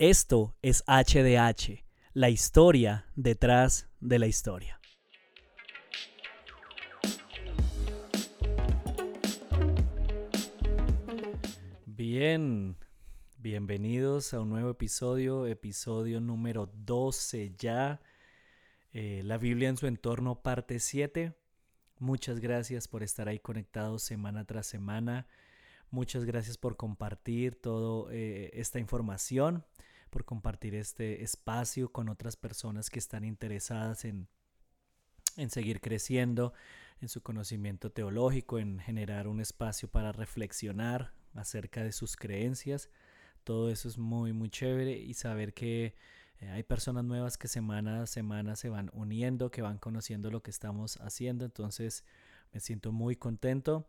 Esto 0.00 0.54
es 0.62 0.84
HDH, 0.86 1.84
la 2.12 2.30
historia 2.30 3.06
detrás 3.16 3.88
de 3.98 4.20
la 4.20 4.28
historia. 4.28 4.78
Bien, 11.84 12.76
bienvenidos 13.38 14.34
a 14.34 14.40
un 14.40 14.50
nuevo 14.50 14.70
episodio, 14.70 15.48
episodio 15.48 16.20
número 16.20 16.70
12 16.72 17.56
ya, 17.58 18.00
eh, 18.92 19.22
la 19.24 19.36
Biblia 19.36 19.68
en 19.68 19.76
su 19.76 19.88
entorno, 19.88 20.42
parte 20.42 20.78
7. 20.78 21.34
Muchas 21.98 22.38
gracias 22.38 22.86
por 22.86 23.02
estar 23.02 23.26
ahí 23.26 23.40
conectados 23.40 24.04
semana 24.04 24.44
tras 24.44 24.68
semana. 24.68 25.26
Muchas 25.90 26.24
gracias 26.24 26.56
por 26.56 26.76
compartir 26.76 27.60
toda 27.60 28.14
eh, 28.14 28.50
esta 28.52 28.78
información 28.78 29.64
por 30.08 30.24
compartir 30.24 30.74
este 30.74 31.22
espacio 31.22 31.90
con 31.92 32.08
otras 32.08 32.36
personas 32.36 32.90
que 32.90 32.98
están 32.98 33.24
interesadas 33.24 34.04
en, 34.04 34.28
en 35.36 35.50
seguir 35.50 35.80
creciendo 35.80 36.52
en 37.00 37.08
su 37.08 37.22
conocimiento 37.22 37.90
teológico, 37.90 38.58
en 38.58 38.80
generar 38.80 39.28
un 39.28 39.40
espacio 39.40 39.88
para 39.88 40.12
reflexionar 40.12 41.12
acerca 41.34 41.84
de 41.84 41.92
sus 41.92 42.16
creencias. 42.16 42.90
Todo 43.44 43.70
eso 43.70 43.88
es 43.88 43.98
muy, 43.98 44.32
muy 44.32 44.50
chévere 44.50 44.98
y 44.98 45.14
saber 45.14 45.54
que 45.54 45.94
eh, 46.40 46.48
hay 46.50 46.62
personas 46.62 47.04
nuevas 47.04 47.38
que 47.38 47.48
semana 47.48 48.02
a 48.02 48.06
semana 48.06 48.56
se 48.56 48.68
van 48.68 48.90
uniendo, 48.92 49.50
que 49.50 49.62
van 49.62 49.78
conociendo 49.78 50.30
lo 50.30 50.42
que 50.42 50.50
estamos 50.50 50.96
haciendo. 51.00 51.44
Entonces 51.44 52.04
me 52.52 52.60
siento 52.60 52.92
muy 52.92 53.16
contento. 53.16 53.86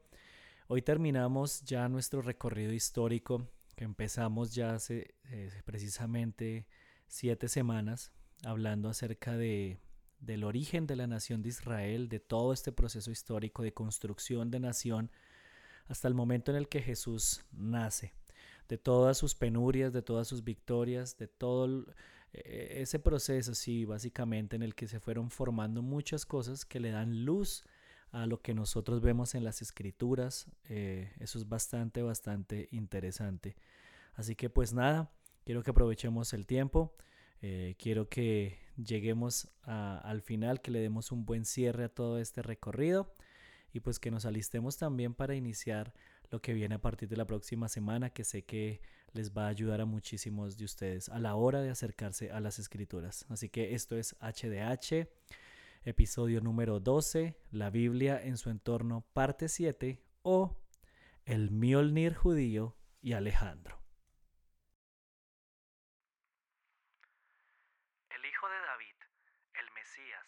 Hoy 0.68 0.82
terminamos 0.82 1.62
ya 1.64 1.90
nuestro 1.90 2.22
recorrido 2.22 2.74
histórico 2.74 3.48
que 3.80 3.86
empezamos 3.86 4.54
ya 4.54 4.76
hace 4.76 5.16
eh, 5.30 5.50
precisamente 5.64 6.68
siete 7.08 7.48
semanas 7.48 8.12
hablando 8.44 8.90
acerca 8.90 9.38
de, 9.38 9.80
del 10.20 10.44
origen 10.44 10.86
de 10.86 10.98
la 10.98 11.08
nación 11.08 11.42
de 11.42 11.48
Israel, 11.48 12.10
de 12.10 12.20
todo 12.20 12.52
este 12.52 12.74
proceso 12.74 13.10
histórico 13.10 13.64
de 13.64 13.74
construcción 13.74 14.52
de 14.52 14.60
nación 14.60 15.10
hasta 15.88 16.10
el 16.10 16.14
momento 16.14 16.52
en 16.52 16.58
el 16.58 16.68
que 16.68 16.82
Jesús 16.82 17.46
nace, 17.54 18.14
de 18.68 18.78
todas 18.78 19.18
sus 19.18 19.34
penurias, 19.34 19.94
de 19.94 20.02
todas 20.02 20.28
sus 20.28 20.44
victorias, 20.44 21.16
de 21.18 21.30
todo 21.30 21.86
eh, 22.34 22.80
ese 22.82 23.00
proceso, 23.00 23.56
sí, 23.56 23.86
básicamente 23.86 24.58
en 24.58 24.64
el 24.64 24.76
que 24.76 24.90
se 24.90 25.00
fueron 25.00 25.30
formando 25.30 25.82
muchas 25.82 26.26
cosas 26.26 26.66
que 26.66 26.82
le 26.82 26.92
dan 26.92 27.24
luz 27.24 27.64
lo 28.12 28.42
que 28.42 28.54
nosotros 28.54 29.02
vemos 29.02 29.36
en 29.36 29.44
las 29.44 29.62
escrituras. 29.62 30.48
Eh, 30.68 31.12
eso 31.20 31.38
es 31.38 31.48
bastante, 31.48 32.02
bastante 32.02 32.68
interesante. 32.72 33.56
Así 34.16 34.36
que 34.36 34.50
pues 34.50 34.74
nada, 34.74 35.12
quiero 35.46 35.64
que 35.64 35.72
aprovechemos 35.72 36.34
el 36.34 36.46
tiempo. 36.46 36.96
Eh, 37.42 37.76
quiero 37.78 38.10
que 38.10 38.60
lleguemos 38.76 39.50
al 39.64 40.22
final, 40.22 40.62
que 40.62 40.72
le 40.72 40.80
demos 40.80 41.12
un 41.12 41.26
buen 41.26 41.46
cierre 41.46 41.86
a 41.86 41.90
todo 41.90 42.20
este 42.20 42.42
recorrido 42.42 43.14
y 43.72 43.80
pues 43.82 44.00
que 44.00 44.12
nos 44.12 44.26
alistemos 44.26 44.78
también 44.78 45.14
para 45.14 45.36
iniciar 45.36 45.94
lo 46.32 46.42
que 46.42 46.54
viene 46.54 46.76
a 46.76 46.82
partir 46.82 47.10
de 47.10 47.18
la 47.18 47.26
próxima 47.26 47.68
semana, 47.68 48.10
que 48.12 48.24
sé 48.24 48.44
que 48.44 48.82
les 49.14 49.32
va 49.32 49.46
a 49.46 49.50
ayudar 49.50 49.82
a 49.82 49.86
muchísimos 49.86 50.58
de 50.58 50.66
ustedes 50.66 51.10
a 51.10 51.20
la 51.20 51.36
hora 51.36 51.62
de 51.62 51.70
acercarse 51.70 52.32
a 52.32 52.40
las 52.40 52.60
escrituras. 52.60 53.26
Así 53.30 53.50
que 53.50 53.74
esto 53.74 53.98
es 53.98 54.16
HDH 54.20 55.08
episodio 55.84 56.42
número 56.42 56.80
12, 56.80 57.40
la 57.52 57.70
Biblia 57.70 58.22
en 58.22 58.38
su 58.38 58.50
entorno, 58.50 59.06
parte 59.14 59.48
7, 59.48 60.04
o 60.24 60.62
el 61.26 61.52
Mjolnir 61.52 62.16
judío 62.16 62.76
y 63.02 63.14
Alejandro. 63.14 63.82
El 68.10 68.26
hijo 68.26 68.50
de 68.50 68.60
David, 68.60 68.96
el 69.54 69.72
Mesías, 69.72 70.28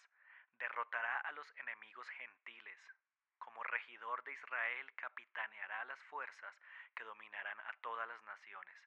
derrotará 0.58 1.20
a 1.20 1.32
los 1.34 1.48
enemigos 1.58 2.08
gentiles. 2.10 2.80
Como 3.38 3.64
regidor 3.64 4.24
de 4.24 4.34
Israel 4.34 4.88
capitaneará 4.96 5.86
las 5.86 6.00
fuerzas 6.10 6.56
que 6.96 7.04
dominarán 7.04 7.60
a 7.60 7.74
todas 7.82 8.08
las 8.08 8.24
naciones. 8.24 8.78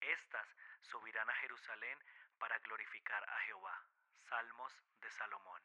Estas 0.00 0.48
subirán 0.80 1.28
a 1.28 1.34
Jerusalén 1.34 1.98
para 2.38 2.58
glorificar 2.58 3.22
a 3.22 3.38
Jehová. 3.46 3.86
Salmos 4.28 4.72
de 5.00 5.10
Salomón. 5.10 5.60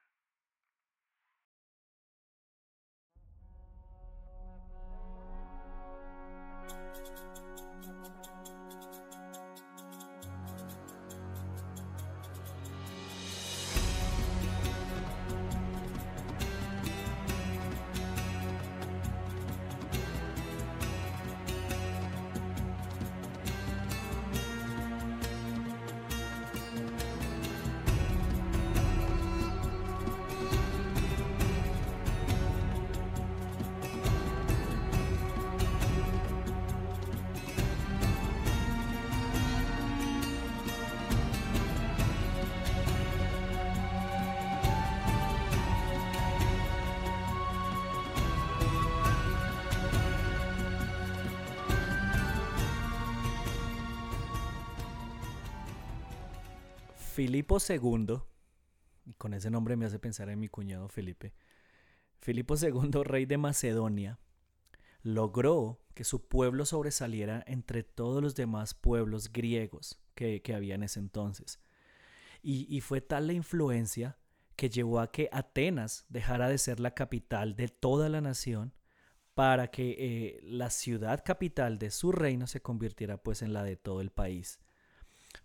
Filipo 57.25 57.57
II, 57.57 58.19
y 59.03 59.15
con 59.15 59.33
ese 59.33 59.49
nombre 59.49 59.75
me 59.75 59.87
hace 59.87 59.97
pensar 59.97 60.29
en 60.29 60.39
mi 60.39 60.47
cuñado 60.47 60.87
Felipe, 60.89 61.33
Filipo 62.19 62.53
II, 62.55 63.01
rey 63.03 63.25
de 63.25 63.39
Macedonia, 63.39 64.19
logró 65.01 65.81
que 65.95 66.03
su 66.03 66.27
pueblo 66.27 66.67
sobresaliera 66.67 67.43
entre 67.47 67.81
todos 67.81 68.21
los 68.21 68.35
demás 68.35 68.75
pueblos 68.75 69.33
griegos 69.33 69.99
que, 70.13 70.39
había 70.55 70.75
en 70.75 70.83
ese 70.83 70.99
entonces. 70.99 71.59
Y, 72.43 72.79
fue 72.81 73.01
tal 73.01 73.25
la 73.25 73.33
influencia 73.33 74.19
que 74.55 74.69
llevó 74.69 74.99
a 74.99 75.11
que 75.11 75.27
Atenas 75.31 76.05
dejara 76.09 76.47
de 76.47 76.59
ser 76.59 76.79
la 76.79 76.93
capital 76.93 77.55
de 77.55 77.69
toda 77.69 78.07
la 78.07 78.21
nación 78.21 78.75
para 79.33 79.71
que 79.71 79.95
eh, 79.97 80.39
la 80.43 80.69
ciudad 80.69 81.23
capital 81.25 81.79
de 81.79 81.89
su 81.89 82.11
reino 82.11 82.45
se 82.45 82.61
convirtiera 82.61 83.17
pues 83.17 83.41
en 83.41 83.51
la 83.51 83.63
de 83.63 83.77
todo 83.77 84.01
el 84.01 84.11
país. 84.11 84.59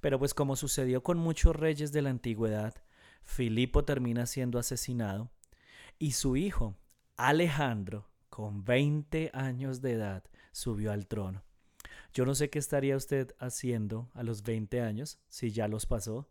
Pero 0.01 0.19
pues 0.19 0.35
como 0.35 0.57
sucedió 0.57 1.03
con 1.03 1.19
muchos 1.19 1.55
reyes 1.57 1.93
de 1.93 2.03
la 2.03 2.11
antigüedad, 2.11 2.75
Filipo 3.23 3.85
termina 3.85 4.27
siendo 4.27 4.59
asesinado 4.59 5.31
y 5.99 6.13
su 6.13 6.37
hijo, 6.37 6.77
Alejandro, 7.17 8.09
con 8.31 8.65
20 8.65 9.31
años 9.35 9.83
de 9.83 9.93
edad, 9.93 10.25
subió 10.53 10.93
al 10.93 11.07
trono. 11.07 11.45
Yo 12.13 12.25
no 12.25 12.35
sé 12.35 12.51
qué 12.51 12.59
estaría 12.59 12.97
usted 12.97 13.35
haciendo 13.39 14.11
a 14.15 14.23
los 14.23 14.43
20 14.43 14.81
años, 14.81 15.21
si 15.29 15.53
ya 15.53 15.69
los 15.69 15.87
pasó, 15.87 16.29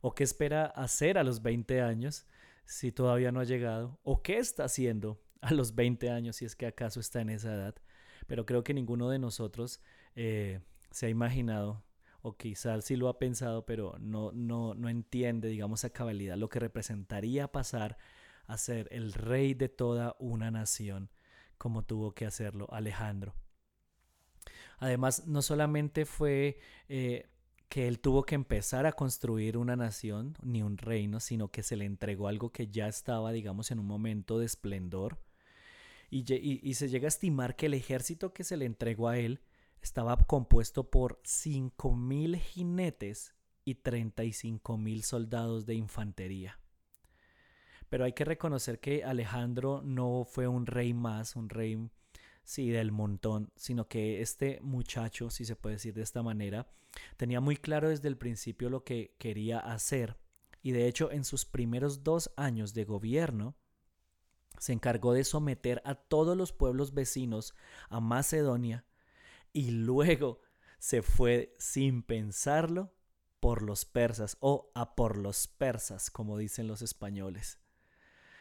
o 0.00 0.14
qué 0.14 0.24
espera 0.24 0.66
hacer 0.66 1.16
a 1.16 1.24
los 1.24 1.42
20 1.42 1.80
años, 1.80 2.26
si 2.64 2.92
todavía 2.92 3.32
no 3.32 3.40
ha 3.40 3.44
llegado, 3.44 4.00
o 4.02 4.22
qué 4.22 4.38
está 4.38 4.64
haciendo 4.64 5.22
a 5.40 5.52
los 5.52 5.74
20 5.74 6.10
años, 6.10 6.36
si 6.36 6.44
es 6.44 6.56
que 6.56 6.66
acaso 6.66 7.00
está 7.00 7.20
en 7.20 7.30
esa 7.30 7.54
edad. 7.54 7.76
Pero 8.26 8.44
creo 8.44 8.64
que 8.64 8.74
ninguno 8.74 9.08
de 9.08 9.18
nosotros 9.18 9.80
eh, 10.16 10.60
se 10.90 11.06
ha 11.06 11.08
imaginado 11.08 11.84
o 12.22 12.36
quizás 12.36 12.84
sí 12.84 12.96
lo 12.96 13.08
ha 13.08 13.18
pensado, 13.18 13.66
pero 13.66 13.96
no, 14.00 14.30
no, 14.32 14.74
no 14.74 14.88
entiende, 14.88 15.48
digamos, 15.48 15.84
a 15.84 15.90
cabalidad 15.90 16.36
lo 16.36 16.48
que 16.48 16.60
representaría 16.60 17.50
pasar 17.50 17.98
a 18.46 18.56
ser 18.58 18.88
el 18.92 19.12
rey 19.12 19.54
de 19.54 19.68
toda 19.68 20.16
una 20.20 20.50
nación, 20.50 21.10
como 21.58 21.84
tuvo 21.84 22.14
que 22.14 22.24
hacerlo 22.24 22.68
Alejandro. 22.72 23.34
Además, 24.78 25.26
no 25.26 25.42
solamente 25.42 26.04
fue 26.06 26.58
eh, 26.88 27.28
que 27.68 27.88
él 27.88 28.00
tuvo 28.00 28.24
que 28.24 28.34
empezar 28.36 28.86
a 28.86 28.92
construir 28.92 29.56
una 29.56 29.76
nación 29.76 30.36
ni 30.42 30.62
un 30.62 30.76
reino, 30.76 31.20
sino 31.20 31.48
que 31.48 31.62
se 31.62 31.76
le 31.76 31.86
entregó 31.86 32.28
algo 32.28 32.50
que 32.50 32.68
ya 32.68 32.86
estaba, 32.86 33.32
digamos, 33.32 33.70
en 33.70 33.80
un 33.80 33.86
momento 33.86 34.38
de 34.38 34.46
esplendor. 34.46 35.18
Y, 36.10 36.24
y 36.68 36.74
se 36.74 36.88
llega 36.88 37.06
a 37.06 37.08
estimar 37.08 37.56
que 37.56 37.66
el 37.66 37.74
ejército 37.74 38.34
que 38.34 38.44
se 38.44 38.56
le 38.56 38.66
entregó 38.66 39.08
a 39.08 39.18
él 39.18 39.40
estaba 39.82 40.16
compuesto 40.16 40.90
por 40.90 41.20
5.000 41.22 42.38
jinetes 42.38 43.34
y 43.64 43.74
35.000 43.74 45.02
soldados 45.02 45.66
de 45.66 45.74
infantería. 45.74 46.58
Pero 47.88 48.04
hay 48.04 48.12
que 48.12 48.24
reconocer 48.24 48.80
que 48.80 49.04
Alejandro 49.04 49.82
no 49.84 50.24
fue 50.24 50.48
un 50.48 50.66
rey 50.66 50.94
más, 50.94 51.36
un 51.36 51.48
rey 51.48 51.90
sí, 52.44 52.70
del 52.70 52.92
montón, 52.92 53.52
sino 53.56 53.88
que 53.88 54.22
este 54.22 54.60
muchacho, 54.62 55.30
si 55.30 55.44
se 55.44 55.56
puede 55.56 55.76
decir 55.76 55.94
de 55.94 56.02
esta 56.02 56.22
manera, 56.22 56.72
tenía 57.16 57.40
muy 57.40 57.56
claro 57.56 57.88
desde 57.88 58.08
el 58.08 58.16
principio 58.16 58.70
lo 58.70 58.84
que 58.84 59.14
quería 59.18 59.58
hacer 59.58 60.16
y 60.62 60.72
de 60.72 60.86
hecho 60.86 61.10
en 61.10 61.24
sus 61.24 61.44
primeros 61.44 62.04
dos 62.04 62.30
años 62.36 62.72
de 62.74 62.84
gobierno 62.84 63.56
se 64.58 64.72
encargó 64.72 65.12
de 65.12 65.24
someter 65.24 65.82
a 65.84 65.94
todos 65.94 66.36
los 66.36 66.52
pueblos 66.52 66.94
vecinos 66.94 67.54
a 67.88 68.00
Macedonia 68.00 68.84
y 69.52 69.70
luego 69.70 70.40
se 70.78 71.02
fue 71.02 71.54
sin 71.58 72.02
pensarlo 72.02 72.94
por 73.40 73.62
los 73.62 73.84
persas 73.84 74.36
o 74.40 74.70
a 74.74 74.94
por 74.94 75.16
los 75.16 75.48
persas, 75.48 76.10
como 76.10 76.38
dicen 76.38 76.66
los 76.66 76.82
españoles. 76.82 77.58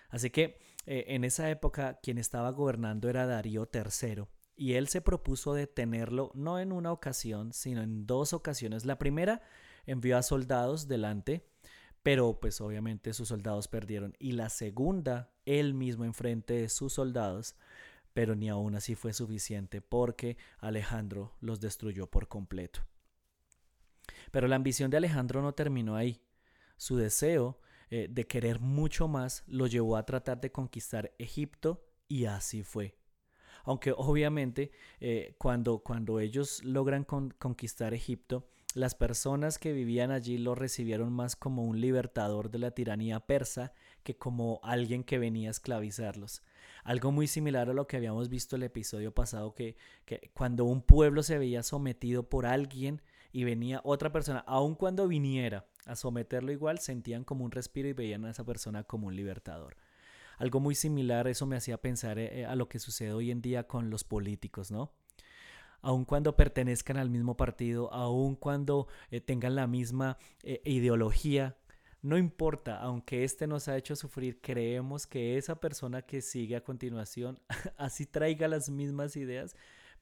Así 0.10 0.30
que 0.30 0.60
eh, 0.86 1.06
en 1.08 1.24
esa 1.24 1.50
época 1.50 2.00
quien 2.02 2.18
estaba 2.18 2.52
gobernando 2.52 3.10
era 3.10 3.26
Darío 3.26 3.70
III 3.74 4.26
y 4.56 4.74
él 4.74 4.88
se 4.88 5.02
propuso 5.02 5.54
detenerlo 5.54 6.32
no 6.36 6.60
en 6.60 6.72
una 6.72 6.92
ocasión, 6.92 7.54
sino 7.54 7.82
en 7.82 8.06
dos 8.06 8.34
ocasiones. 8.34 8.86
La 8.86 9.00
primera 9.00 9.42
envió 9.86 10.18
a 10.18 10.24
soldados 10.24 10.88
delante, 10.88 11.48
pero 12.04 12.40
pues 12.40 12.62
obviamente 12.62 13.14
sus 13.14 13.30
soldados 13.30 13.68
perdieron. 13.68 14.16
Y 14.20 14.34
la 14.34 14.50
segunda, 14.50 15.32
él 15.46 15.74
mismo 15.74 16.06
enfrente 16.06 16.54
de 16.54 16.70
sus 16.70 16.94
soldados, 16.94 17.56
pero 18.14 18.36
ni 18.36 18.50
aún 18.50 18.76
así 18.76 18.96
fue 18.96 19.14
suficiente 19.14 19.82
porque 19.82 20.38
Alejandro 20.60 21.36
los 21.40 21.60
destruyó 21.62 22.08
por 22.08 22.28
completo. 22.28 22.82
Pero 24.32 24.48
la 24.48 24.56
ambición 24.56 24.90
de 24.92 24.98
Alejandro 24.98 25.42
no 25.42 25.54
terminó 25.54 25.96
ahí. 25.96 26.22
Su 26.78 26.98
deseo 26.98 27.60
eh, 27.90 28.08
de 28.10 28.26
querer 28.26 28.60
mucho 28.60 29.08
más 29.08 29.44
lo 29.48 29.68
llevó 29.68 29.98
a 29.98 30.06
tratar 30.06 30.42
de 30.42 30.52
conquistar 30.52 31.14
Egipto 31.20 31.86
y 32.08 32.26
así 32.26 32.64
fue. 32.64 32.96
Aunque 33.64 33.94
obviamente 33.96 34.72
eh, 35.00 35.36
cuando, 35.38 35.80
cuando 35.80 36.20
ellos 36.20 36.64
logran 36.64 37.04
conquistar 37.04 37.94
Egipto, 37.94 38.48
las 38.74 38.96
personas 38.96 39.60
que 39.60 39.74
vivían 39.74 40.12
allí 40.12 40.38
lo 40.38 40.56
recibieron 40.56 41.12
más 41.12 41.36
como 41.36 41.66
un 41.66 41.82
libertador 41.82 42.50
de 42.50 42.60
la 42.60 42.72
tiranía 42.72 43.20
persa 43.20 43.74
que 44.04 44.18
como 44.18 44.62
alguien 44.64 45.04
que 45.04 45.20
venía 45.20 45.50
a 45.50 45.52
esclavizarlos. 45.52 46.42
Algo 46.84 47.12
muy 47.12 47.28
similar 47.28 47.70
a 47.70 47.74
lo 47.74 47.88
que 47.88 47.98
habíamos 47.98 48.30
visto 48.30 48.56
el 48.56 48.64
episodio 48.64 49.14
pasado, 49.14 49.54
que, 49.54 49.76
que 50.06 50.32
cuando 50.34 50.66
un 50.66 50.82
pueblo 50.82 51.24
se 51.24 51.38
veía 51.38 51.64
sometido 51.64 52.30
por 52.30 52.46
alguien 52.46 53.02
y 53.32 53.44
venía 53.44 53.82
otra 53.84 54.12
persona, 54.12 54.40
aun 54.48 54.76
cuando 54.76 55.08
viniera 55.08 55.66
a 55.86 55.96
someterlo 55.96 56.52
igual, 56.52 56.80
sentían 56.80 57.24
como 57.24 57.46
un 57.46 57.52
respiro 57.52 57.88
y 57.88 57.94
veían 57.94 58.26
a 58.26 58.32
esa 58.32 58.44
persona 58.44 58.84
como 58.84 59.08
un 59.08 59.16
libertador. 59.16 59.78
Algo 60.38 60.60
muy 60.60 60.76
similar, 60.76 61.28
eso 61.28 61.46
me 61.46 61.56
hacía 61.56 61.78
pensar 61.78 62.18
eh, 62.18 62.46
a 62.46 62.56
lo 62.56 62.68
que 62.68 62.80
sucede 62.80 63.14
hoy 63.14 63.32
en 63.32 63.42
día 63.42 63.68
con 63.68 63.90
los 63.90 64.04
políticos, 64.04 64.72
¿no? 64.72 64.92
aun 65.82 66.06
cuando 66.06 66.36
pertenezcan 66.36 66.98
al 66.98 67.10
mismo 67.10 67.36
partido, 67.36 67.92
aun 67.94 68.36
cuando 68.36 68.88
eh, 69.10 69.20
tengan 69.22 69.56
la 69.56 69.68
misma 69.68 70.18
eh, 70.44 70.62
ideología, 70.66 71.58
no 72.02 72.18
importa, 72.18 72.80
aunque 72.80 73.24
este 73.24 73.48
nos 73.48 73.68
ha 73.68 73.78
hecho 73.78 73.96
sufrir, 73.96 74.42
creemos 74.42 75.06
que 75.06 75.38
esa 75.38 75.60
persona 75.60 76.02
que 76.02 76.22
sigue 76.22 76.56
a 76.56 76.64
continuación, 76.64 77.40
así 77.78 78.06
traiga 78.06 78.48
las 78.48 78.70
mismas 78.70 79.16
ideas, 79.16 79.56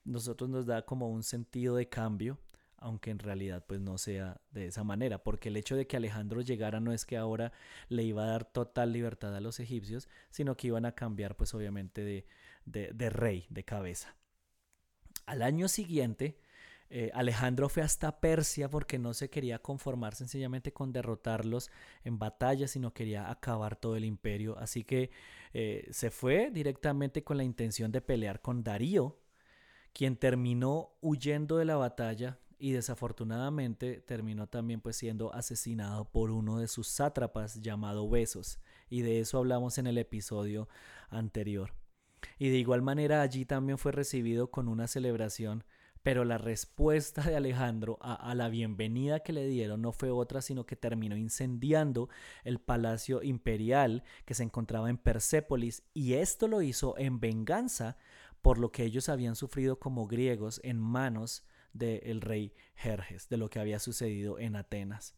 nosotros 0.04 0.48
nos 0.48 0.66
da 0.66 0.82
como 0.82 1.10
un 1.10 1.22
sentido 1.22 1.76
de 1.76 1.88
cambio, 1.88 2.38
aunque 2.78 3.10
en 3.10 3.18
realidad 3.18 3.64
pues 3.66 3.80
no 3.80 3.98
sea 3.98 4.40
de 4.50 4.66
esa 4.66 4.82
manera, 4.82 5.22
porque 5.22 5.50
el 5.50 5.56
hecho 5.56 5.76
de 5.76 5.86
que 5.86 5.98
Alejandro 5.98 6.40
llegara 6.40 6.80
no 6.80 6.92
es 6.92 7.04
que 7.04 7.18
ahora 7.18 7.52
le 7.88 8.02
iba 8.02 8.24
a 8.24 8.28
dar 8.28 8.44
total 8.46 8.92
libertad 8.92 9.36
a 9.36 9.40
los 9.40 9.60
egipcios, 9.60 10.08
sino 10.30 10.56
que 10.56 10.68
iban 10.68 10.86
a 10.86 10.92
cambiar 10.92 11.36
pues 11.36 11.52
obviamente 11.54 12.02
de, 12.02 12.26
de, 12.64 13.10
rey, 13.10 13.46
de 13.50 13.64
cabeza. 13.64 14.16
Al 15.26 15.42
año 15.42 15.68
siguiente, 15.68 16.38
eh, 16.90 17.10
Alejandro 17.14 17.68
fue 17.68 17.84
hasta 17.84 18.20
Persia 18.20 18.68
porque 18.68 18.98
no 18.98 19.14
se 19.14 19.30
quería 19.30 19.60
conformar 19.60 20.16
sencillamente 20.16 20.72
con 20.72 20.92
derrotarlos 20.92 21.70
en 22.02 22.18
batalla, 22.18 22.66
sino 22.66 22.92
quería 22.92 23.30
acabar 23.30 23.76
todo 23.76 23.94
el 23.96 24.04
imperio. 24.04 24.58
Así 24.58 24.82
que 24.82 25.10
eh, 25.54 25.86
se 25.92 26.10
fue 26.10 26.50
directamente 26.50 27.22
con 27.22 27.36
la 27.36 27.44
intención 27.44 27.92
de 27.92 28.00
pelear 28.00 28.42
con 28.42 28.64
Darío, 28.64 29.20
quien 29.92 30.16
terminó 30.16 30.96
huyendo 31.00 31.58
de 31.58 31.64
la 31.64 31.76
batalla 31.76 32.38
y 32.58 32.72
desafortunadamente 32.72 34.00
terminó 34.00 34.48
también 34.48 34.80
pues 34.80 34.96
siendo 34.96 35.32
asesinado 35.32 36.04
por 36.10 36.30
uno 36.30 36.58
de 36.58 36.68
sus 36.68 36.88
sátrapas 36.88 37.62
llamado 37.62 38.08
Besos 38.08 38.58
y 38.90 39.00
de 39.02 39.20
eso 39.20 39.38
hablamos 39.38 39.78
en 39.78 39.86
el 39.86 39.96
episodio 39.96 40.68
anterior. 41.08 41.72
Y 42.38 42.50
de 42.50 42.58
igual 42.58 42.82
manera 42.82 43.22
allí 43.22 43.46
también 43.46 43.78
fue 43.78 43.92
recibido 43.92 44.50
con 44.50 44.68
una 44.68 44.88
celebración, 44.88 45.64
pero 46.02 46.24
la 46.24 46.38
respuesta 46.38 47.22
de 47.22 47.36
Alejandro 47.36 47.98
a, 48.00 48.34
la 48.34 48.48
bienvenida 48.48 49.20
que 49.20 49.32
le 49.32 49.46
dieron 49.46 49.82
no 49.82 49.92
fue 49.92 50.10
otra 50.10 50.42
sino 50.42 50.64
que 50.64 50.76
terminó 50.76 51.16
incendiando 51.16 52.08
el 52.44 52.58
palacio 52.58 53.22
imperial 53.22 54.02
que 54.24 54.34
se 54.34 54.42
encontraba 54.42 54.88
en 54.88 54.96
Persépolis 54.96 55.82
y 55.92 56.14
esto 56.14 56.48
lo 56.48 56.62
hizo 56.62 56.96
en 56.98 57.20
venganza 57.20 57.96
por 58.42 58.58
lo 58.58 58.72
que 58.72 58.84
ellos 58.84 59.08
habían 59.08 59.36
sufrido 59.36 59.78
como 59.78 60.06
griegos 60.06 60.60
en 60.64 60.78
manos 60.78 61.44
del 61.72 62.20
rey 62.20 62.54
Jerjes, 62.74 63.28
de 63.28 63.36
lo 63.36 63.50
que 63.50 63.60
había 63.60 63.78
sucedido 63.78 64.38
en 64.38 64.56
Atenas. 64.56 65.14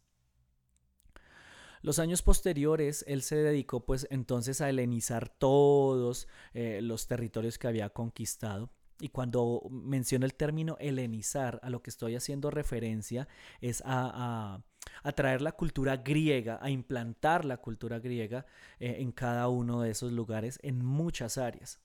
Los 1.81 1.99
años 1.99 2.21
posteriores, 2.21 3.03
él 3.07 3.21
se 3.23 3.35
dedicó 3.35 3.85
pues 3.85 4.07
entonces 4.09 4.61
a 4.61 4.69
helenizar 4.69 5.29
todos 5.29 6.27
eh, 6.53 6.79
los 6.81 7.07
territorios 7.07 7.57
que 7.57 7.67
había 7.67 7.89
conquistado. 7.89 8.69
Y 9.03 9.09
cuando 9.09 9.61
menciono 9.69 10.25
el 10.25 10.33
término 10.33 10.77
helenizar, 10.79 11.59
a 11.61 11.69
lo 11.69 11.83
que 11.83 11.89
estoy 11.89 12.15
haciendo 12.15 12.49
referencia 12.49 13.27
es 13.59 13.83
a, 13.85 14.63
traer 15.13 15.41
la 15.41 15.51
cultura 15.51 15.97
griega, 15.97 16.57
a 16.61 16.69
implantar 16.69 17.43
la 17.43 17.57
cultura 17.57 17.99
griega 17.99 18.45
eh, 18.79 18.95
en 18.99 19.11
cada 19.11 19.49
uno 19.49 19.81
de 19.81 19.91
esos 19.91 20.13
lugares 20.13 20.57
en 20.63 20.85
muchas 20.85 21.37
áreas. 21.37 21.81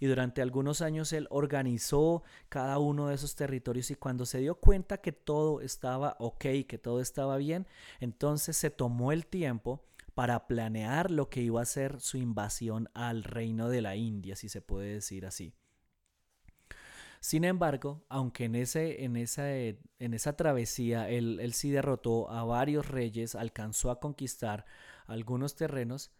Y 0.00 0.04
durante 0.04 0.42
algunos 0.42 0.82
años 0.82 1.14
él 1.14 1.28
organizó 1.30 2.24
cada 2.50 2.78
uno 2.78 3.08
de 3.08 3.14
esos 3.14 3.36
territorios 3.36 3.90
y 3.90 3.94
cuando 3.94 4.26
se 4.26 4.40
dio 4.40 4.56
cuenta 4.56 4.98
que 4.98 5.12
todo 5.12 5.62
estaba 5.62 6.16
ok, 6.18 6.44
que 6.68 6.78
todo 6.78 7.00
estaba 7.00 7.38
bien, 7.38 7.66
entonces 8.00 8.54
se 8.58 8.68
tomó 8.68 9.12
el 9.12 9.24
tiempo 9.24 9.82
para 10.14 10.46
planear 10.46 11.10
lo 11.10 11.30
que 11.30 11.40
iba 11.40 11.62
a 11.62 11.64
ser 11.64 12.02
su 12.02 12.18
invasión 12.18 12.90
al 12.92 13.24
reino 13.24 13.70
de 13.70 13.80
la 13.80 13.96
India, 13.96 14.36
si 14.36 14.50
se 14.50 14.60
puede 14.60 14.92
decir 14.92 15.24
así. 15.24 15.54
Sin 17.20 17.44
embargo, 17.44 18.04
aunque 18.08 18.44
en, 18.44 18.54
ese, 18.54 19.04
en, 19.04 19.16
esa, 19.16 19.52
en 19.54 20.14
esa 20.14 20.36
travesía 20.36 21.08
él, 21.10 21.38
él 21.40 21.52
sí 21.52 21.70
derrotó 21.70 22.30
a 22.30 22.44
varios 22.44 22.88
reyes, 22.88 23.34
alcanzó 23.34 23.90
a 23.90 24.00
conquistar 24.00 24.64
algunos 25.06 25.54
terrenos, 25.54 26.10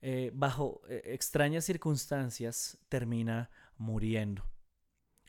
eh, 0.00 0.30
bajo 0.32 0.82
eh, 0.88 1.02
extrañas 1.06 1.64
circunstancias 1.64 2.78
termina 2.88 3.50
muriendo. 3.78 4.44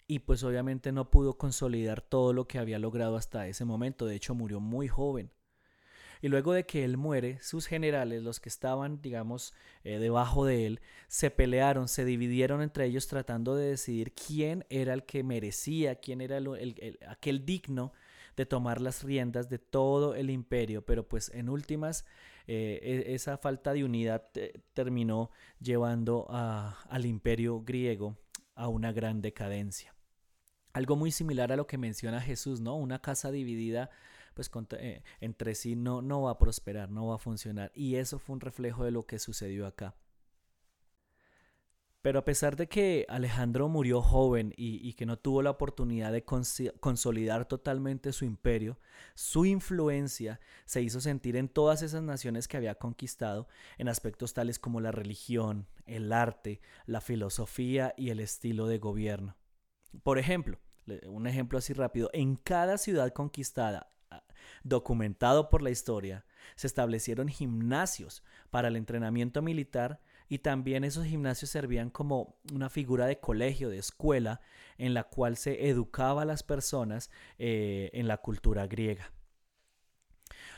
Y 0.07 0.19
pues 0.19 0.43
obviamente 0.43 0.91
no 0.91 1.09
pudo 1.09 1.37
consolidar 1.37 2.01
todo 2.01 2.31
lo 2.31 2.47
que 2.47 2.59
había 2.59 2.77
logrado 2.77 3.15
hasta 3.15 3.47
ese 3.47 3.65
momento, 3.65 4.05
de 4.05 4.15
hecho 4.15 4.35
murió 4.35 4.59
muy 4.59 4.87
joven. 4.87 5.31
Y 6.21 6.27
luego 6.27 6.53
de 6.53 6.65
que 6.65 6.83
él 6.83 6.97
muere, 6.97 7.39
sus 7.41 7.67
generales, 7.67 8.23
los 8.23 8.39
que 8.39 8.49
estaban, 8.49 9.01
digamos, 9.01 9.53
eh, 9.83 9.99
debajo 9.99 10.45
de 10.45 10.65
él, 10.65 10.81
se 11.07 11.31
pelearon, 11.31 11.87
se 11.87 12.05
dividieron 12.05 12.61
entre 12.61 12.85
ellos 12.85 13.07
tratando 13.07 13.55
de 13.55 13.69
decidir 13.69 14.13
quién 14.13 14.65
era 14.69 14.93
el 14.93 15.03
que 15.03 15.23
merecía, 15.23 15.95
quién 15.95 16.21
era 16.21 16.39
aquel 17.07 17.45
digno 17.45 17.93
de 18.35 18.45
tomar 18.45 18.81
las 18.81 19.03
riendas 19.03 19.49
de 19.49 19.59
todo 19.59 20.15
el 20.15 20.29
imperio. 20.29 20.85
Pero 20.85 21.07
pues 21.07 21.29
en 21.33 21.49
últimas, 21.49 22.05
eh, 22.47 22.79
e, 23.07 23.15
esa 23.15 23.37
falta 23.37 23.73
de 23.73 23.83
unidad 23.83 24.29
terminó 24.73 25.31
llevando 25.59 26.27
al 26.29 27.05
imperio 27.05 27.61
griego 27.61 28.17
a 28.55 28.67
una 28.67 28.91
gran 28.91 29.21
decadencia. 29.21 29.93
Algo 30.73 30.95
muy 30.95 31.11
similar 31.11 31.51
a 31.51 31.55
lo 31.55 31.67
que 31.67 31.77
menciona 31.77 32.19
Jesús, 32.19 32.59
¿no? 32.59 32.75
Una 32.75 32.99
casa 32.99 33.31
dividida 33.31 33.89
pues 34.35 34.51
eh, 34.77 35.01
entre 35.21 35.55
sí 35.55 35.75
no, 35.75 36.03
no 36.03 36.21
va 36.21 36.31
a 36.31 36.37
prosperar, 36.37 36.91
no 36.91 37.07
va 37.07 37.15
a 37.15 37.19
funcionar. 37.19 37.71
Y 37.73 37.95
eso 37.95 38.19
fue 38.19 38.35
un 38.35 38.41
reflejo 38.41 38.83
de 38.83 38.91
lo 38.91 39.07
que 39.07 39.17
sucedió 39.17 39.65
acá. 39.65 39.95
Pero 42.05 42.19
a 42.19 42.23
pesar 42.23 42.55
de 42.55 42.67
que 42.67 43.07
Alejandro 43.09 43.67
murió 43.67 43.99
joven 43.99 44.53
y, 44.55 44.93
que 44.93 45.07
no 45.07 45.17
tuvo 45.17 45.41
la 45.41 45.49
oportunidad 45.49 46.11
de 46.11 46.23
consolidar 46.23 47.47
totalmente 47.47 48.13
su 48.13 48.25
imperio, 48.25 48.77
su 49.15 49.43
influencia 49.45 50.39
se 50.65 50.83
hizo 50.83 51.01
sentir 51.01 51.35
en 51.35 51.49
todas 51.49 51.81
esas 51.81 52.03
naciones 52.03 52.47
que 52.47 52.57
había 52.57 52.75
conquistado 52.75 53.47
en 53.79 53.87
aspectos 53.87 54.35
tales 54.35 54.59
como 54.59 54.81
la 54.81 54.91
religión, 54.91 55.67
el 55.87 56.13
arte, 56.13 56.61
la 56.85 57.01
filosofía 57.01 57.95
y 57.97 58.11
el 58.11 58.19
estilo 58.19 58.67
de 58.67 58.77
gobierno. 58.77 59.35
Por 60.03 60.19
ejemplo, 60.19 60.59
un 61.07 61.25
ejemplo 61.25 61.57
así 61.57 61.73
rápido, 61.73 62.11
en 62.13 62.35
cada 62.35 62.77
ciudad 62.77 63.13
conquistada, 63.13 63.89
documentado 64.63 65.49
por 65.49 65.61
la 65.61 65.69
historia, 65.69 66.25
se 66.55 66.67
establecieron 66.67 67.27
gimnasios 67.27 68.23
para 68.49 68.67
el 68.67 68.75
entrenamiento 68.75 69.41
militar 69.41 69.99
y 70.27 70.39
también 70.39 70.83
esos 70.83 71.05
gimnasios 71.05 71.51
servían 71.51 71.89
como 71.89 72.37
una 72.53 72.69
figura 72.69 73.05
de 73.05 73.19
colegio, 73.19 73.69
de 73.69 73.77
escuela, 73.77 74.41
en 74.77 74.93
la 74.93 75.03
cual 75.03 75.37
se 75.37 75.69
educaba 75.69 76.23
a 76.23 76.25
las 76.25 76.43
personas 76.43 77.11
eh, 77.37 77.91
en 77.93 78.07
la 78.07 78.17
cultura 78.17 78.67
griega. 78.67 79.11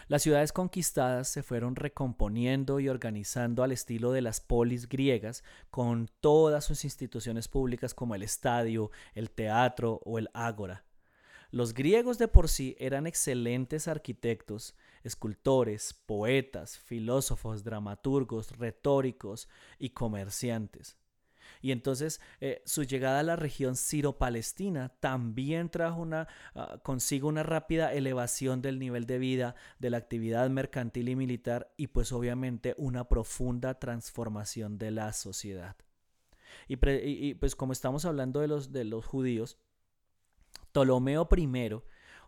Las 0.07 0.21
ciudades 0.21 0.53
conquistadas 0.53 1.27
se 1.27 1.43
fueron 1.43 1.75
recomponiendo 1.75 2.79
y 2.79 2.87
organizando 2.87 3.61
al 3.61 3.73
estilo 3.73 4.13
de 4.13 4.21
las 4.21 4.39
polis 4.39 4.87
griegas, 4.87 5.43
con 5.69 6.09
todas 6.21 6.63
sus 6.63 6.85
instituciones 6.85 7.49
públicas 7.49 7.93
como 7.93 8.15
el 8.15 8.23
estadio, 8.23 8.89
el 9.15 9.29
teatro 9.29 9.99
o 10.05 10.17
el 10.17 10.29
ágora. 10.33 10.85
Los 11.51 11.73
griegos 11.73 12.17
de 12.17 12.27
por 12.27 12.49
sí 12.49 12.75
eran 12.79 13.07
excelentes 13.07 13.87
arquitectos, 13.87 14.75
escultores, 15.03 15.93
poetas, 15.93 16.77
filósofos, 16.77 17.63
dramaturgos, 17.63 18.57
retóricos 18.57 19.47
y 19.79 19.91
comerciantes. 19.91 20.97
Y 21.61 21.71
entonces 21.71 22.21
eh, 22.39 22.61
su 22.65 22.83
llegada 22.83 23.19
a 23.19 23.23
la 23.23 23.35
región 23.35 23.75
siro-palestina 23.75 24.89
también 24.99 25.69
trajo 25.69 26.05
ah, 26.11 26.27
consigo 26.83 27.27
una 27.27 27.43
rápida 27.43 27.93
elevación 27.93 28.61
del 28.61 28.79
nivel 28.79 29.05
de 29.05 29.17
vida, 29.17 29.55
de 29.79 29.89
la 29.89 29.97
actividad 29.97 30.49
mercantil 30.49 31.09
y 31.09 31.15
militar 31.15 31.73
y 31.77 31.87
pues 31.87 32.11
obviamente 32.11 32.75
una 32.77 33.07
profunda 33.07 33.79
transformación 33.79 34.77
de 34.77 34.91
la 34.91 35.13
sociedad. 35.13 35.75
Y, 36.67 37.33
pues 37.35 37.55
como 37.55 37.71
estamos 37.71 38.03
hablando 38.05 38.41
de 38.41 38.47
los, 38.47 38.71
de 38.71 38.83
los 38.83 39.05
judíos, 39.05 39.57
Ptolomeo 40.71 41.27
I, 41.35 41.81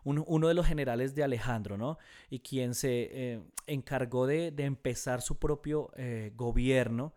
uno 0.04 0.48
de 0.48 0.54
los 0.54 0.66
generales 0.66 1.14
de 1.14 1.22
Alejandro, 1.22 1.76
¿no? 1.76 1.98
Y 2.30 2.40
quien 2.40 2.74
se 2.74 3.08
eh, 3.12 3.42
encargó 3.66 4.26
de, 4.26 4.54
empezar 4.56 5.20
su 5.20 5.38
propio 5.38 5.90
eh, 5.96 6.32
gobierno, 6.34 7.14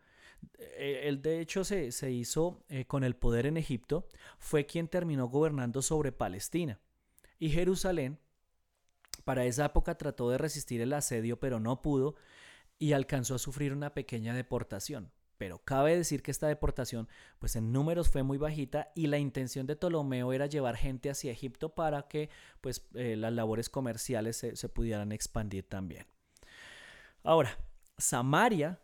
eh, 0.57 1.01
él 1.05 1.21
de 1.21 1.39
hecho 1.39 1.63
se, 1.63 2.11
hizo 2.11 2.63
eh, 2.69 2.85
con 2.85 3.03
el 3.03 3.15
poder 3.15 3.45
en 3.45 3.57
Egipto, 3.57 4.07
fue 4.37 4.65
quien 4.65 4.87
terminó 4.87 5.27
gobernando 5.27 5.81
sobre 5.81 6.11
Palestina. 6.11 6.79
Y 7.39 7.49
Jerusalén, 7.49 8.19
para 9.23 9.45
esa 9.45 9.65
época 9.65 9.97
trató 9.97 10.29
de 10.29 10.37
resistir 10.37 10.81
el 10.81 10.93
asedio, 10.93 11.39
pero 11.39 11.59
no 11.59 11.81
pudo 11.81 12.15
y 12.79 12.93
alcanzó 12.93 13.35
a 13.35 13.39
sufrir 13.39 13.73
una 13.73 13.93
pequeña 13.93 14.33
deportación. 14.33 15.11
Pero 15.37 15.59
cabe 15.59 15.97
decir 15.97 16.21
que 16.21 16.31
esta 16.31 16.47
deportación, 16.47 17.07
pues 17.39 17.55
en 17.55 17.71
números 17.71 18.09
fue 18.09 18.23
muy 18.23 18.37
bajita 18.37 18.91
y 18.95 19.07
la 19.07 19.17
intención 19.17 19.65
de 19.65 19.75
Ptolomeo 19.75 20.31
era 20.33 20.45
llevar 20.45 20.77
gente 20.77 21.09
hacia 21.09 21.31
Egipto 21.31 21.73
para 21.75 22.07
que 22.07 22.29
pues 22.61 22.85
eh, 22.93 23.15
las 23.15 23.33
labores 23.33 23.69
comerciales 23.69 24.37
se, 24.37 24.69
pudieran 24.69 25.11
expandir 25.11 25.67
también. 25.67 26.05
Ahora, 27.23 27.57
Samaria 27.97 28.79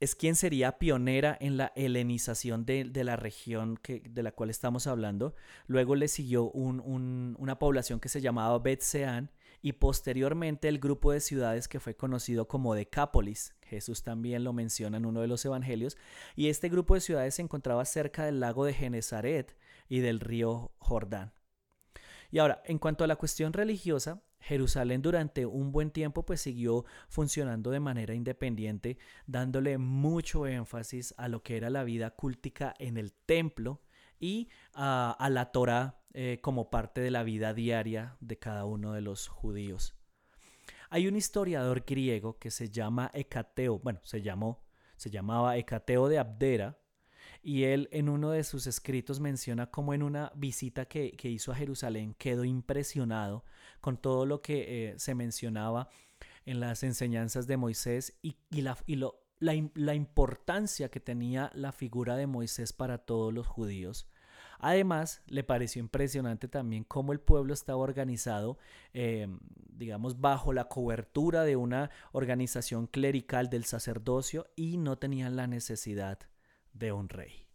es 0.00 0.14
quien 0.14 0.36
sería 0.36 0.78
pionera 0.78 1.36
en 1.40 1.56
la 1.56 1.72
helenización 1.74 2.64
de, 2.64 2.84
la 3.04 3.16
región 3.16 3.76
que, 3.76 4.00
de 4.00 4.22
la 4.22 4.32
cual 4.32 4.50
estamos 4.50 4.86
hablando. 4.86 5.34
Luego 5.66 5.96
le 5.96 6.06
siguió 6.06 6.44
una 6.50 7.58
población 7.58 7.98
que 7.98 8.08
se 8.08 8.20
llamaba 8.20 8.58
Betseán 8.58 9.30
y 9.60 9.72
posteriormente 9.72 10.68
el 10.68 10.78
grupo 10.78 11.12
de 11.12 11.20
ciudades 11.20 11.68
que 11.68 11.80
fue 11.80 11.96
conocido 11.96 12.48
como 12.48 12.74
Decápolis. 12.74 13.54
Jesús 13.62 14.02
también 14.02 14.44
lo 14.44 14.52
menciona 14.52 14.96
en 14.96 15.06
uno 15.06 15.20
de 15.20 15.28
los 15.28 15.44
evangelios. 15.44 15.96
Y 16.36 16.48
este 16.48 16.68
grupo 16.68 16.94
de 16.94 17.00
ciudades 17.00 17.34
se 17.34 17.42
encontraba 17.42 17.84
cerca 17.84 18.24
del 18.24 18.40
lago 18.40 18.64
de 18.64 18.74
Genezaret 18.74 19.56
y 19.88 20.00
del 20.00 20.20
río 20.20 20.72
Jordán. 20.78 21.32
Y 22.30 22.38
ahora, 22.38 22.62
en 22.66 22.78
cuanto 22.78 23.04
a 23.04 23.06
la 23.06 23.16
cuestión 23.16 23.52
religiosa, 23.52 24.22
Jerusalén 24.40 25.02
durante 25.02 25.46
un 25.46 25.72
buen 25.72 25.90
tiempo 25.90 26.24
pues 26.24 26.40
siguió 26.40 26.84
funcionando 27.08 27.70
de 27.70 27.80
manera 27.80 28.14
independiente, 28.14 28.98
dándole 29.26 29.78
mucho 29.78 30.46
énfasis 30.46 31.14
a 31.16 31.28
lo 31.28 31.42
que 31.42 31.56
era 31.56 31.70
la 31.70 31.84
vida 31.84 32.10
cúltica 32.10 32.74
en 32.78 32.96
el 32.96 33.12
templo 33.12 33.80
y 34.20 34.48
a, 34.74 35.28
la 35.30 35.52
Torah 35.52 36.00
eh, 36.14 36.38
como 36.42 36.70
parte 36.70 37.00
de 37.00 37.10
la 37.10 37.22
vida 37.22 37.54
diaria 37.54 38.16
de 38.20 38.38
cada 38.38 38.64
uno 38.64 38.92
de 38.92 39.02
los 39.02 39.28
judíos. 39.28 39.94
Hay 40.90 41.06
un 41.06 41.16
historiador 41.16 41.84
griego 41.86 42.38
que 42.38 42.50
se 42.50 42.70
llama 42.70 43.10
Hecateo, 43.12 43.78
bueno, 43.78 44.00
se 44.04 44.22
llamó, 44.22 44.64
se 44.96 45.10
llamaba 45.10 45.56
Hecateo 45.56 46.08
de 46.08 46.18
Abdera, 46.18 46.78
y 47.42 47.64
él 47.64 47.88
en 47.92 48.08
uno 48.08 48.30
de 48.30 48.44
sus 48.44 48.66
escritos 48.66 49.20
menciona 49.20 49.70
cómo 49.70 49.94
en 49.94 50.02
una 50.02 50.32
visita 50.34 50.86
que, 50.86 51.14
hizo 51.22 51.52
a 51.52 51.56
Jerusalén 51.56 52.14
quedó 52.14 52.44
impresionado 52.44 53.44
con 53.80 53.96
todo 53.96 54.26
lo 54.26 54.42
que 54.42 54.90
eh, 54.90 54.98
se 54.98 55.14
mencionaba 55.14 55.88
en 56.46 56.60
las 56.60 56.82
enseñanzas 56.82 57.46
de 57.46 57.56
Moisés 57.56 58.18
y, 58.22 58.36
la, 58.62 58.76
la, 59.40 59.94
importancia 59.94 60.90
que 60.90 61.00
tenía 61.00 61.50
la 61.54 61.72
figura 61.72 62.16
de 62.16 62.26
Moisés 62.26 62.72
para 62.72 62.98
todos 62.98 63.32
los 63.32 63.46
judíos. 63.46 64.08
Además, 64.60 65.22
le 65.26 65.44
pareció 65.44 65.80
impresionante 65.80 66.48
también 66.48 66.82
cómo 66.82 67.12
el 67.12 67.20
pueblo 67.20 67.54
estaba 67.54 67.78
organizado, 67.78 68.58
eh, 68.92 69.28
digamos, 69.68 70.20
bajo 70.20 70.52
la 70.52 70.64
cobertura 70.64 71.44
de 71.44 71.54
una 71.56 71.90
organización 72.12 72.88
clerical 72.88 73.50
del 73.50 73.64
sacerdocio 73.64 74.46
y 74.56 74.76
no 74.76 74.98
tenían 74.98 75.36
la 75.36 75.46
necesidad 75.46 76.18
de 76.72 76.92
un 76.92 77.08
rey. 77.08 77.47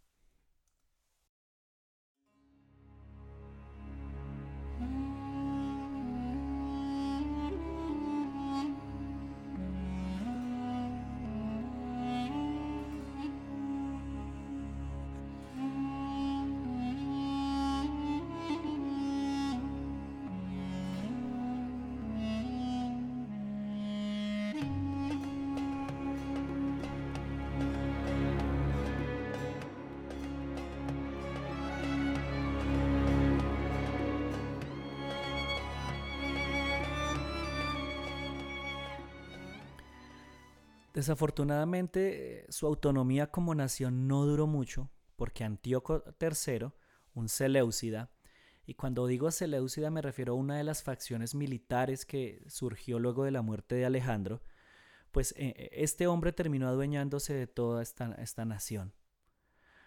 Desafortunadamente, 41.03 42.45
su 42.47 42.65
autonomía 42.65 43.29
como 43.29 43.53
nación 43.53 44.07
no 44.07 44.25
duró 44.25 44.47
mucho, 44.47 44.89
porque 45.17 45.43
Antíoco 45.43 46.01
III, 46.17 46.71
un 47.13 47.27
Seleucida, 47.27 48.09
y 48.65 48.75
cuando 48.75 49.05
digo 49.05 49.29
Seleucida 49.29 49.89
me 49.89 50.01
refiero 50.01 50.31
a 50.31 50.37
una 50.37 50.55
de 50.55 50.63
las 50.63 50.81
facciones 50.81 51.35
militares 51.35 52.05
que 52.05 52.41
surgió 52.47 52.99
luego 52.99 53.25
de 53.25 53.31
la 53.31 53.41
muerte 53.41 53.75
de 53.75 53.85
Alejandro, 53.85 54.43
pues 55.11 55.33
eh, 55.33 55.53
eh, 55.57 55.71
este 55.73 56.07
hombre 56.07 56.31
terminó 56.31 56.69
adueñándose 56.69 57.33
de 57.33 57.47
toda 57.47 57.83
esta, 57.83 58.13
esta 58.13 58.45
nación. 58.45 58.93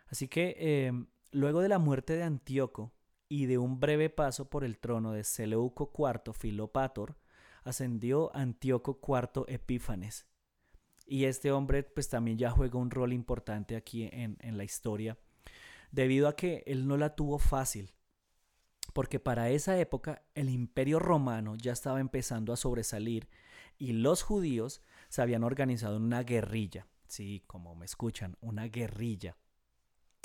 Así 0.08 0.28
que 0.28 0.54
em, 0.58 1.06
luego 1.32 1.62
de 1.62 1.70
la 1.70 1.78
muerte 1.78 2.12
de 2.12 2.24
Antíoco 2.24 2.92
y 3.26 3.46
de 3.46 3.56
un 3.56 3.80
breve 3.80 4.10
paso 4.10 4.50
por 4.50 4.64
el 4.64 4.76
trono 4.76 5.12
de 5.12 5.24
Seleuco 5.24 5.90
IV 5.96 6.34
Filopator, 6.34 7.16
ascendió 7.64 8.36
Antíoco 8.36 9.00
IV 9.02 9.46
Epífanes, 9.48 10.26
y 11.06 11.24
este 11.24 11.52
hombre 11.52 11.84
pues 11.84 12.08
también 12.08 12.36
ya 12.36 12.50
juega 12.50 12.78
un 12.78 12.90
rol 12.90 13.12
importante 13.12 13.76
aquí 13.76 14.08
en, 14.12 14.36
la 14.56 14.64
historia, 14.64 15.16
debido 15.92 16.28
a 16.28 16.36
que 16.36 16.64
él 16.66 16.86
no 16.86 16.96
la 16.96 17.14
tuvo 17.14 17.38
fácil, 17.38 17.92
porque 18.92 19.20
para 19.20 19.50
esa 19.50 19.78
época 19.78 20.22
el 20.34 20.50
imperio 20.50 20.98
romano 20.98 21.54
ya 21.56 21.72
estaba 21.72 22.00
empezando 22.00 22.52
a 22.52 22.56
sobresalir 22.56 23.28
y 23.78 23.92
los 23.92 24.22
judíos 24.22 24.82
se 25.08 25.22
habían 25.22 25.44
organizado 25.44 25.96
en 25.96 26.02
una 26.02 26.22
guerrilla, 26.22 26.86
sí, 27.06 27.44
como 27.46 27.74
me 27.74 27.86
escuchan, 27.86 28.36
una 28.40 28.64
guerrilla, 28.64 29.36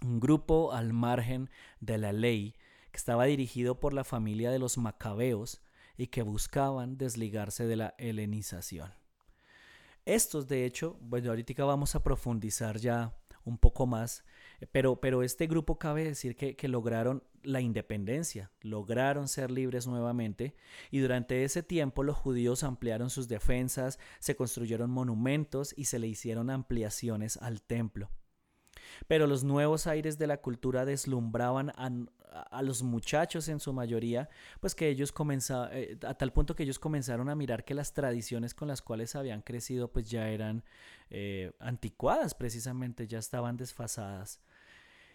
un 0.03 0.19
grupo 0.19 0.73
al 0.73 0.93
margen 0.93 1.49
de 1.79 1.99
la 1.99 2.11
ley 2.11 2.55
que 2.91 2.97
estaba 2.97 3.25
dirigido 3.25 3.79
por 3.79 3.93
la 3.93 4.03
familia 4.03 4.51
de 4.51 4.59
los 4.59 4.77
macabeos 4.77 5.61
y 5.95 6.07
que 6.07 6.23
buscaban 6.23 6.97
desligarse 6.97 7.65
de 7.67 7.75
la 7.75 7.93
helenización. 7.97 9.00
Estos, 10.05 10.47
de 10.47 10.65
hecho, 10.65 10.97
bueno, 11.01 11.29
ahorita 11.29 11.63
vamos 11.63 11.95
a 11.95 12.03
profundizar 12.03 12.77
ya 12.77 13.15
un 13.43 13.57
poco 13.57 13.85
más, 13.85 14.23
pero, 14.71 14.99
pero 14.99 15.23
este 15.23 15.47
grupo 15.47 15.77
cabe 15.79 16.03
decir 16.03 16.35
que 16.35 16.67
lograron 16.67 17.23
la 17.43 17.61
independencia, 17.61 18.51
lograron 18.61 19.27
ser 19.27 19.51
libres 19.51 19.87
nuevamente 19.87 20.55
y 20.91 20.99
durante 20.99 21.43
ese 21.43 21.63
tiempo 21.63 22.03
los 22.03 22.17
judíos 22.17 22.63
ampliaron 22.63 23.09
sus 23.09 23.27
defensas, 23.27 23.99
se 24.19 24.35
construyeron 24.35 24.91
monumentos 24.91 25.73
y 25.75 25.85
se 25.85 25.99
le 25.99 26.07
hicieron 26.07 26.49
ampliaciones 26.49 27.37
al 27.37 27.61
templo. 27.61 28.09
Pero 29.07 29.27
los 29.27 29.43
nuevos 29.43 29.87
aires 29.87 30.17
de 30.17 30.27
la 30.27 30.37
cultura 30.37 30.85
deslumbraban 30.85 31.71
a, 31.71 31.89
a 32.31 32.61
los 32.61 32.81
muchachos 32.81 33.47
en 33.49 33.59
su 33.59 33.73
mayoría, 33.73 34.29
pues 34.59 34.73
que 34.73 34.87
ellos 34.87 35.11
comenzaron, 35.11 35.69
eh, 35.73 35.97
a 36.05 36.13
tal 36.13 36.31
punto 36.31 36.55
que 36.55 36.63
ellos 36.63 36.79
comenzaron 36.79 37.29
a 37.29 37.35
mirar 37.35 37.65
que 37.65 37.73
las 37.73 37.93
tradiciones 37.93 38.53
con 38.53 38.67
las 38.67 38.81
cuales 38.81 39.15
habían 39.15 39.41
crecido 39.41 39.91
pues 39.91 40.09
ya 40.09 40.29
eran 40.29 40.63
eh, 41.09 41.51
anticuadas 41.59 42.33
precisamente, 42.33 43.07
ya 43.07 43.19
estaban 43.19 43.57
desfasadas. 43.57 44.39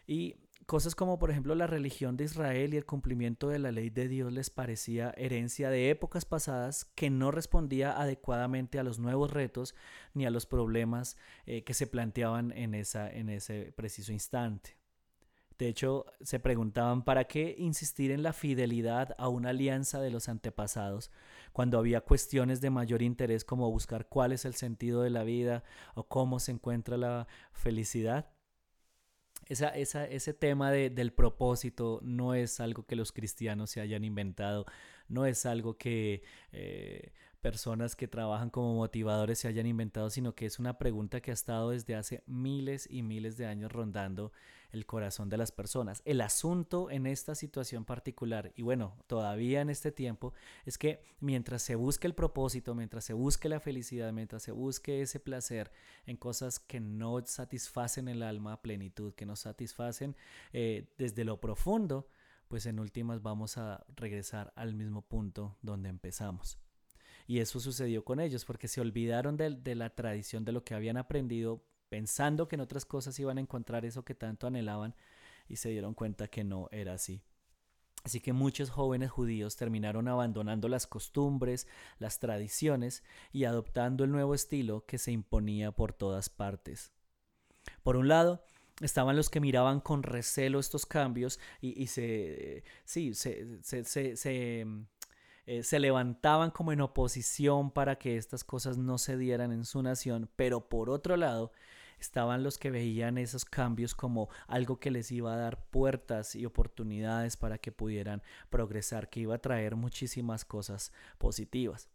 Y 0.06 0.36
cosas 0.64 0.94
como 0.94 1.18
por 1.18 1.30
ejemplo 1.30 1.54
la 1.54 1.66
religión 1.66 2.16
de 2.16 2.24
Israel 2.24 2.74
y 2.74 2.76
el 2.76 2.86
cumplimiento 2.86 3.48
de 3.48 3.58
la 3.58 3.72
ley 3.72 3.90
de 3.90 4.08
Dios 4.08 4.32
les 4.32 4.50
parecía 4.50 5.12
herencia 5.16 5.70
de 5.70 5.90
épocas 5.90 6.24
pasadas 6.24 6.84
que 6.84 7.10
no 7.10 7.30
respondía 7.30 8.00
adecuadamente 8.00 8.78
a 8.78 8.82
los 8.82 8.98
nuevos 8.98 9.30
retos 9.30 9.74
ni 10.14 10.26
a 10.26 10.30
los 10.30 10.46
problemas 10.46 11.16
eh, 11.46 11.62
que 11.62 11.74
se 11.74 11.86
planteaban 11.86 12.52
en, 12.52 12.74
esa, 12.74 13.10
en 13.10 13.28
ese 13.28 13.72
preciso 13.76 14.12
instante. 14.12 14.76
De 15.58 15.68
hecho, 15.68 16.04
se 16.20 16.38
preguntaban 16.38 17.02
para 17.02 17.24
qué 17.24 17.54
insistir 17.58 18.10
en 18.10 18.22
la 18.22 18.34
fidelidad 18.34 19.14
a 19.16 19.28
una 19.28 19.50
alianza 19.50 20.00
de 20.00 20.10
los 20.10 20.28
antepasados, 20.28 21.10
cuando 21.52 21.78
había 21.78 22.02
cuestiones 22.02 22.60
de 22.60 22.68
mayor 22.68 23.00
interés 23.00 23.44
como 23.44 23.70
buscar 23.70 24.06
cuál 24.06 24.32
es 24.32 24.44
el 24.44 24.54
sentido 24.54 25.00
de 25.00 25.10
la 25.10 25.24
vida 25.24 25.64
o 25.94 26.04
cómo 26.04 26.40
se 26.40 26.52
encuentra 26.52 26.98
la 26.98 27.26
felicidad. 27.52 28.35
Esa, 29.48 29.68
ese 29.68 30.34
tema 30.34 30.72
del 30.72 31.12
propósito 31.12 32.00
no 32.02 32.34
es 32.34 32.58
algo 32.58 32.84
que 32.84 32.96
los 32.96 33.12
cristianos 33.12 33.70
se 33.70 33.80
hayan 33.80 34.02
inventado, 34.02 34.66
no 35.08 35.24
es 35.24 35.46
algo 35.46 35.78
que 35.78 36.22
eh, 36.52 37.12
personas 37.46 37.94
que 37.94 38.08
trabajan 38.08 38.50
como 38.50 38.74
motivadores 38.74 39.38
se 39.38 39.46
hayan 39.46 39.68
inventado, 39.68 40.10
sino 40.10 40.34
que 40.34 40.46
es 40.46 40.58
una 40.58 40.78
pregunta 40.78 41.20
que 41.20 41.30
ha 41.30 41.34
estado 41.34 41.70
desde 41.70 41.94
hace 41.94 42.24
miles 42.26 42.88
y 42.90 43.02
miles 43.02 43.36
de 43.36 43.46
años 43.46 43.70
rondando 43.70 44.32
el 44.72 44.84
corazón 44.84 45.28
de 45.28 45.36
las 45.36 45.52
personas. 45.52 46.02
El 46.04 46.22
asunto 46.22 46.90
en 46.90 47.06
esta 47.06 47.36
situación 47.36 47.84
particular, 47.84 48.52
y 48.56 48.62
bueno, 48.62 48.96
todavía 49.06 49.60
en 49.60 49.70
este 49.70 49.92
tiempo, 49.92 50.34
es 50.64 50.76
que 50.76 51.04
mientras 51.20 51.62
se 51.62 51.76
busque 51.76 52.08
el 52.08 52.16
propósito, 52.16 52.74
mientras 52.74 53.04
se 53.04 53.12
busque 53.12 53.48
la 53.48 53.60
felicidad, 53.60 54.12
mientras 54.12 54.42
se 54.42 54.50
busque 54.50 55.00
ese 55.00 55.20
placer 55.20 55.70
en 56.04 56.16
cosas 56.16 56.58
que 56.58 56.80
no 56.80 57.24
satisfacen 57.24 58.08
el 58.08 58.24
alma 58.24 58.60
plenitud, 58.60 59.14
que 59.14 59.24
no 59.24 59.36
satisfacen 59.36 60.16
eh, 60.52 60.88
desde 60.98 61.24
lo 61.24 61.40
profundo, 61.40 62.08
pues 62.48 62.66
en 62.66 62.80
últimas 62.80 63.22
vamos 63.22 63.56
a 63.56 63.86
regresar 63.94 64.52
al 64.56 64.74
mismo 64.74 65.02
punto 65.02 65.56
donde 65.62 65.90
empezamos. 65.90 66.58
Y 67.26 67.40
eso 67.40 67.58
sucedió 67.60 68.04
con 68.04 68.20
ellos 68.20 68.44
porque 68.44 68.68
se 68.68 68.80
olvidaron 68.80 69.36
de, 69.36 69.74
la 69.74 69.90
tradición, 69.90 70.44
de 70.44 70.52
lo 70.52 70.64
que 70.64 70.74
habían 70.74 70.96
aprendido, 70.96 71.64
pensando 71.88 72.48
que 72.48 72.54
en 72.56 72.60
otras 72.60 72.84
cosas 72.84 73.18
iban 73.18 73.38
a 73.38 73.40
encontrar 73.40 73.84
eso 73.84 74.04
que 74.04 74.14
tanto 74.14 74.46
anhelaban 74.46 74.94
y 75.48 75.56
se 75.56 75.70
dieron 75.70 75.94
cuenta 75.94 76.28
que 76.28 76.44
no 76.44 76.68
era 76.70 76.94
así. 76.94 77.22
Así 78.04 78.20
que 78.20 78.32
muchos 78.32 78.70
jóvenes 78.70 79.10
judíos 79.10 79.56
terminaron 79.56 80.06
abandonando 80.06 80.68
las 80.68 80.86
costumbres, 80.86 81.66
las 81.98 82.20
tradiciones 82.20 83.02
y 83.32 83.44
adoptando 83.44 84.04
el 84.04 84.12
nuevo 84.12 84.32
estilo 84.32 84.86
que 84.86 84.98
se 84.98 85.10
imponía 85.10 85.72
por 85.72 85.92
todas 85.92 86.28
partes. 86.28 86.92
Por 87.82 87.96
un 87.96 88.06
lado, 88.06 88.44
estaban 88.80 89.16
los 89.16 89.30
que 89.30 89.40
miraban 89.40 89.80
con 89.80 90.04
recelo 90.04 90.60
estos 90.60 90.86
cambios 90.86 91.40
y, 91.60 91.86
se, 91.88 92.62
sí, 92.84 93.14
se, 93.14 93.60
se, 93.62 94.66
eh, 95.46 95.62
se 95.62 95.78
levantaban 95.78 96.50
como 96.50 96.72
en 96.72 96.80
oposición 96.80 97.70
para 97.70 97.96
que 97.96 98.16
estas 98.16 98.44
cosas 98.44 98.78
no 98.78 98.98
se 98.98 99.16
dieran 99.16 99.52
en 99.52 99.64
su 99.64 99.82
nación, 99.82 100.28
pero 100.36 100.68
por 100.68 100.90
otro 100.90 101.16
lado 101.16 101.52
estaban 102.00 102.42
los 102.42 102.58
que 102.58 102.70
veían 102.70 103.16
esos 103.16 103.44
cambios 103.44 103.94
como 103.94 104.28
algo 104.48 104.78
que 104.80 104.90
les 104.90 105.10
iba 105.12 105.32
a 105.32 105.36
dar 105.36 105.64
puertas 105.70 106.34
y 106.34 106.44
oportunidades 106.46 107.36
para 107.36 107.58
que 107.58 107.72
pudieran 107.72 108.22
progresar, 108.50 109.08
que 109.08 109.20
iba 109.20 109.36
a 109.36 109.40
traer 109.40 109.76
muchísimas 109.76 110.44
cosas 110.44 110.92
positivas. 111.18 111.88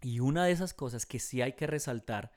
Y 0.00 0.20
una 0.20 0.44
de 0.44 0.52
esas 0.52 0.74
cosas 0.74 1.06
que 1.06 1.18
sí 1.18 1.42
hay 1.42 1.52
que 1.52 1.66
resaltar, 1.66 2.32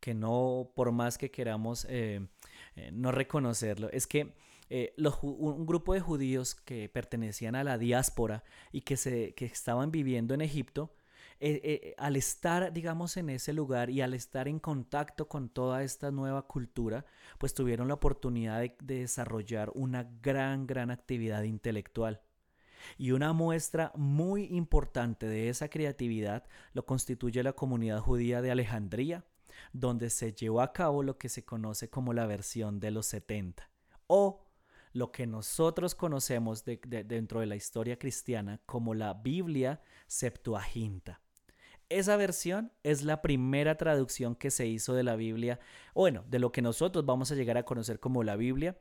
que 0.00 0.14
no 0.14 0.72
por 0.74 0.92
más 0.92 1.18
que 1.18 1.30
queramos 1.30 1.86
eh, 1.88 2.26
eh, 2.74 2.90
no 2.92 3.12
reconocerlo, 3.12 3.90
es 3.90 4.06
que 4.06 4.34
eh, 4.74 4.94
un 5.20 5.66
grupo 5.66 5.92
de 5.92 6.00
judíos 6.00 6.54
que 6.54 6.88
pertenecían 6.88 7.54
a 7.56 7.62
la 7.62 7.76
diáspora 7.76 8.42
y 8.72 8.80
que, 8.80 8.96
se, 8.96 9.34
que 9.34 9.44
estaban 9.44 9.90
viviendo 9.90 10.32
en 10.32 10.40
Egipto, 10.40 10.94
eh, 11.40 11.60
eh, 11.62 11.94
al 11.98 12.16
estar, 12.16 12.72
digamos, 12.72 13.18
en 13.18 13.28
ese 13.28 13.52
lugar 13.52 13.90
y 13.90 14.00
al 14.00 14.14
estar 14.14 14.48
en 14.48 14.58
contacto 14.58 15.28
con 15.28 15.50
toda 15.50 15.82
esta 15.82 16.10
nueva 16.10 16.46
cultura, 16.46 17.04
pues 17.36 17.52
tuvieron 17.52 17.88
la 17.88 17.94
oportunidad 17.94 18.60
de, 18.60 18.74
desarrollar 18.80 19.70
una 19.74 20.04
gran, 20.22 20.66
gran 20.66 20.90
actividad 20.90 21.42
intelectual. 21.42 22.22
Y 22.96 23.10
una 23.10 23.34
muestra 23.34 23.92
muy 23.94 24.44
importante 24.44 25.26
de 25.26 25.50
esa 25.50 25.68
creatividad 25.68 26.46
lo 26.72 26.86
constituye 26.86 27.42
la 27.42 27.52
comunidad 27.52 28.00
judía 28.00 28.40
de 28.40 28.52
Alejandría, 28.52 29.26
donde 29.74 30.08
se 30.08 30.32
llevó 30.32 30.62
a 30.62 30.72
cabo 30.72 31.02
lo 31.02 31.18
que 31.18 31.28
se 31.28 31.44
conoce 31.44 31.90
como 31.90 32.14
la 32.14 32.24
versión 32.24 32.80
de 32.80 32.90
los 32.90 33.04
70, 33.04 33.68
o 34.06 34.46
lo 34.92 35.12
que 35.12 35.26
nosotros 35.26 35.94
conocemos 35.94 36.64
dentro 36.64 37.40
de 37.40 37.46
la 37.46 37.56
historia 37.56 37.98
cristiana 37.98 38.60
como 38.66 38.94
la 38.94 39.14
Biblia 39.14 39.80
Septuaginta. 40.06 41.20
Esa 41.88 42.16
versión 42.16 42.72
es 42.82 43.02
la 43.02 43.20
primera 43.20 43.76
traducción 43.76 44.34
que 44.34 44.50
se 44.50 44.66
hizo 44.66 44.94
de 44.94 45.02
la 45.02 45.16
Biblia, 45.16 45.60
bueno, 45.94 46.24
de 46.26 46.38
lo 46.38 46.50
que 46.50 46.62
nosotros 46.62 47.04
vamos 47.04 47.30
a 47.30 47.34
llegar 47.34 47.58
a 47.58 47.64
conocer 47.64 48.00
como 48.00 48.22
la 48.22 48.36
Biblia 48.36 48.78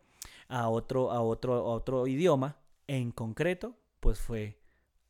a 0.47 0.69
otro, 0.69 1.11
a 1.11 1.21
otro, 1.21 1.55
a 1.55 1.63
otro 1.63 2.07
idioma, 2.07 2.57
en 2.87 3.11
concreto, 3.11 3.77
pues 3.99 4.19
fue 4.19 4.61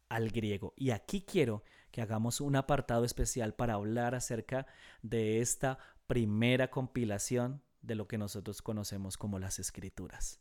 al 0.09 0.29
griego. 0.29 0.73
Y 0.75 0.91
aquí 0.91 1.21
quiero 1.21 1.63
que 1.91 2.01
hagamos 2.01 2.41
un 2.41 2.55
apartado 2.55 3.05
especial 3.05 3.53
para 3.53 3.75
hablar 3.75 4.15
acerca 4.15 4.65
de 5.01 5.39
esta 5.41 5.77
primera 6.07 6.69
compilación 6.69 7.61
de 7.81 7.95
lo 7.95 8.07
que 8.07 8.17
nosotros 8.17 8.61
conocemos 8.61 9.17
como 9.17 9.39
las 9.39 9.59
escrituras. 9.59 10.39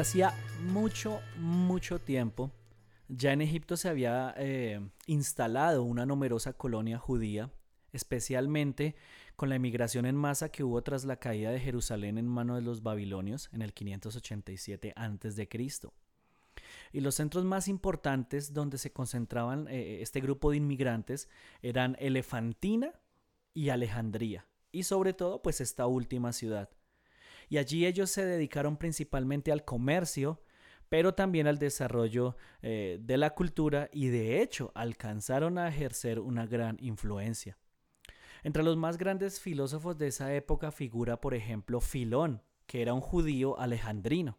Hacía 0.00 0.32
mucho, 0.62 1.20
mucho 1.38 1.98
tiempo, 1.98 2.52
ya 3.08 3.32
en 3.32 3.40
Egipto 3.40 3.76
se 3.76 3.88
había 3.88 4.32
eh, 4.36 4.80
instalado 5.06 5.82
una 5.82 6.06
numerosa 6.06 6.52
colonia 6.52 6.98
judía, 6.98 7.50
especialmente 7.92 8.94
con 9.34 9.48
la 9.48 9.56
emigración 9.56 10.06
en 10.06 10.14
masa 10.14 10.50
que 10.50 10.62
hubo 10.62 10.82
tras 10.82 11.04
la 11.04 11.16
caída 11.16 11.50
de 11.50 11.58
Jerusalén 11.58 12.16
en 12.16 12.28
manos 12.28 12.56
de 12.58 12.62
los 12.62 12.84
babilonios 12.84 13.50
en 13.52 13.60
el 13.60 13.74
587 13.74 14.92
a.C. 14.94 15.48
Y 16.92 17.00
los 17.00 17.16
centros 17.16 17.44
más 17.44 17.66
importantes 17.66 18.54
donde 18.54 18.78
se 18.78 18.92
concentraban 18.92 19.66
eh, 19.68 20.00
este 20.00 20.20
grupo 20.20 20.52
de 20.52 20.58
inmigrantes 20.58 21.28
eran 21.60 21.96
Elefantina 21.98 22.92
y 23.52 23.70
Alejandría, 23.70 24.46
y 24.70 24.84
sobre 24.84 25.12
todo 25.12 25.42
pues 25.42 25.60
esta 25.60 25.88
última 25.88 26.32
ciudad 26.32 26.70
y 27.48 27.58
allí 27.58 27.86
ellos 27.86 28.10
se 28.10 28.24
dedicaron 28.24 28.76
principalmente 28.76 29.52
al 29.52 29.64
comercio, 29.64 30.42
pero 30.88 31.14
también 31.14 31.46
al 31.46 31.58
desarrollo 31.58 32.36
eh, 32.62 32.98
de 33.00 33.16
la 33.18 33.34
cultura 33.34 33.88
y 33.92 34.08
de 34.08 34.42
hecho 34.42 34.72
alcanzaron 34.74 35.58
a 35.58 35.68
ejercer 35.68 36.18
una 36.18 36.46
gran 36.46 36.76
influencia. 36.80 37.58
Entre 38.42 38.62
los 38.62 38.76
más 38.76 38.98
grandes 38.98 39.40
filósofos 39.40 39.98
de 39.98 40.08
esa 40.08 40.32
época 40.34 40.70
figura, 40.70 41.20
por 41.20 41.34
ejemplo, 41.34 41.80
Filón, 41.80 42.42
que 42.66 42.82
era 42.82 42.94
un 42.94 43.00
judío 43.00 43.58
alejandrino. 43.58 44.38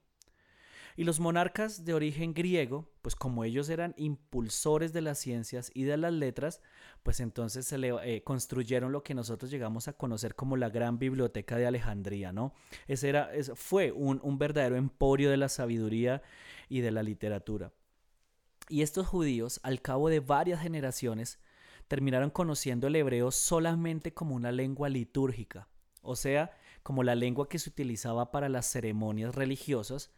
Y 0.99 1.05
los 1.05 1.21
monarcas 1.21 1.85
de 1.85 1.93
origen 1.93 2.33
griego, 2.33 2.91
pues 3.01 3.15
como 3.15 3.45
ellos 3.45 3.69
eran 3.69 3.93
impulsores 3.95 4.91
de 4.91 4.99
las 4.99 5.17
ciencias 5.17 5.71
y 5.73 5.83
de 5.83 5.95
las 5.95 6.11
letras, 6.11 6.61
pues 7.03 7.21
entonces 7.21 7.65
se 7.65 7.77
le 7.77 7.93
eh, 8.03 8.21
construyeron 8.21 8.91
lo 8.91 9.01
que 9.01 9.13
nosotros 9.13 9.49
llegamos 9.49 9.87
a 9.87 9.93
conocer 9.93 10.35
como 10.35 10.57
la 10.57 10.67
gran 10.67 10.99
biblioteca 10.99 11.55
de 11.55 11.65
Alejandría, 11.65 12.33
¿no? 12.33 12.51
Ese 12.85 13.07
era, 13.07 13.29
fue 13.55 13.93
un, 13.93 14.19
un 14.23 14.37
verdadero 14.37 14.75
emporio 14.75 15.29
de 15.29 15.37
la 15.37 15.47
sabiduría 15.47 16.21
y 16.67 16.81
de 16.81 16.91
la 16.91 17.01
literatura. 17.01 17.71
Y 18.67 18.81
estos 18.81 19.07
judíos, 19.07 19.61
al 19.63 19.81
cabo 19.81 20.09
de 20.09 20.19
varias 20.19 20.61
generaciones, 20.61 21.39
terminaron 21.87 22.29
conociendo 22.29 22.87
el 22.87 22.97
hebreo 22.97 23.31
solamente 23.31 24.13
como 24.13 24.35
una 24.35 24.51
lengua 24.51 24.89
litúrgica, 24.89 25.69
o 26.01 26.17
sea, 26.17 26.51
como 26.83 27.03
la 27.03 27.15
lengua 27.15 27.47
que 27.47 27.57
se 27.57 27.69
utilizaba 27.69 28.31
para 28.31 28.49
las 28.49 28.69
ceremonias 28.69 29.33
religiosas, 29.33 30.11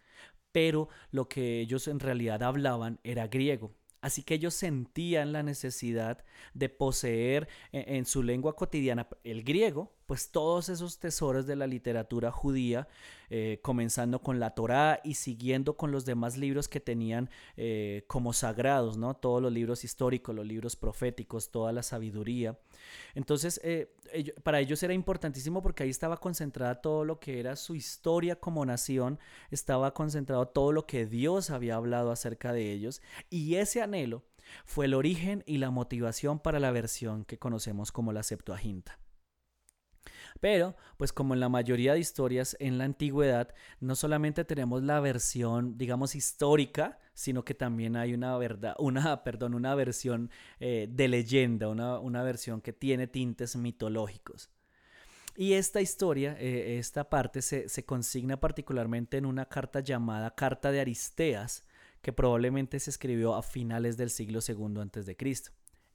pero 0.51 0.89
lo 1.11 1.27
que 1.27 1.59
ellos 1.59 1.87
en 1.87 1.99
realidad 1.99 2.43
hablaban 2.43 2.99
era 3.03 3.27
griego. 3.27 3.73
Así 4.01 4.23
que 4.23 4.33
ellos 4.33 4.55
sentían 4.55 5.31
la 5.31 5.43
necesidad 5.43 6.23
de 6.55 6.69
poseer 6.69 7.47
e, 7.71 7.97
en, 7.97 8.05
su 8.05 8.23
lengua 8.23 8.55
cotidiana 8.55 9.07
el 9.23 9.43
griego, 9.43 9.93
pues 10.11 10.29
todos 10.29 10.67
esos 10.67 10.99
tesoros 10.99 11.47
de 11.47 11.55
la 11.55 11.67
literatura 11.67 12.33
judía, 12.33 12.89
eh, 13.29 13.59
comenzando 13.61 14.21
con 14.21 14.41
la 14.41 14.49
Torá 14.49 14.99
y 15.05 15.13
siguiendo 15.13 15.77
con 15.77 15.93
los 15.93 16.03
demás 16.03 16.35
libros 16.35 16.67
que 16.67 16.81
tenían 16.81 17.29
eh, 17.55 18.03
como 18.07 18.33
sagrados, 18.33 18.97
¿no? 18.97 19.13
Todos 19.13 19.41
los 19.41 19.53
libros 19.53 19.85
históricos, 19.85 20.35
los 20.35 20.45
libros 20.45 20.75
proféticos, 20.75 21.49
toda 21.49 21.71
la 21.71 21.81
sabiduría. 21.81 22.59
Entonces, 23.15 23.61
eh, 23.63 23.95
para 24.43 24.59
ellos 24.59 24.83
era 24.83 24.93
importantísimo 24.93 25.61
porque 25.61 25.83
ahí 25.83 25.89
estaba 25.89 26.17
concentrada 26.17 26.81
todo 26.81 27.05
lo 27.05 27.21
que 27.21 27.39
era 27.39 27.55
su 27.55 27.73
historia 27.73 28.35
como 28.35 28.65
nación, 28.65 29.17
estaba 29.49 29.93
concentrado 29.93 30.49
todo 30.49 30.73
lo 30.73 30.87
que 30.87 31.05
Dios 31.05 31.51
había 31.51 31.75
hablado 31.75 32.11
acerca 32.11 32.51
de 32.51 32.73
ellos 32.73 33.01
y 33.29 33.55
ese 33.55 33.81
anhelo 33.81 34.25
fue 34.65 34.87
el 34.87 34.93
origen 34.93 35.41
y 35.47 35.59
la 35.59 35.71
motivación 35.71 36.39
para 36.39 36.59
la 36.59 36.71
versión 36.71 37.23
que 37.23 37.39
conocemos 37.39 37.93
como 37.93 38.11
la 38.11 38.23
Septuaginta. 38.23 39.00
Pero, 40.41 40.75
pues 40.97 41.13
como 41.13 41.35
en 41.35 41.39
la 41.39 41.49
mayoría 41.49 41.93
de 41.93 41.99
historias 41.99 42.57
en 42.59 42.79
la 42.79 42.83
antigüedad, 42.83 43.53
no 43.79 43.95
solamente 43.95 44.43
tenemos 44.43 44.81
la 44.81 44.99
versión, 44.99 45.77
digamos, 45.77 46.15
histórica, 46.15 46.99
sino 47.13 47.45
que 47.45 47.53
también 47.53 47.95
hay 47.95 48.15
una 48.15 48.35
verdad, 48.37 48.75
una, 48.79 49.23
perdón, 49.23 49.53
una 49.53 49.75
versión 49.75 50.31
eh, 50.59 50.87
de 50.91 51.07
leyenda, 51.07 51.69
una, 51.69 52.23
versión 52.23 52.59
que 52.59 52.73
tiene 52.73 53.05
tintes 53.05 53.55
mitológicos. 53.55 54.49
Y 55.37 55.53
esta 55.53 55.79
historia, 55.79 56.35
eh, 56.39 56.79
esta 56.79 57.07
parte, 57.07 57.43
se, 57.43 57.69
se, 57.69 57.85
consigna 57.85 58.39
particularmente 58.39 59.17
en 59.17 59.27
una 59.27 59.45
carta 59.45 59.79
llamada 59.79 60.33
Carta 60.33 60.71
de 60.71 60.81
Aristeas, 60.81 61.65
que 62.01 62.13
probablemente 62.13 62.79
se 62.79 62.89
escribió 62.89 63.35
a 63.35 63.43
finales 63.43 63.95
del 63.95 64.09
siglo 64.09 64.39
II 64.45 64.81
a.C. 64.81 65.15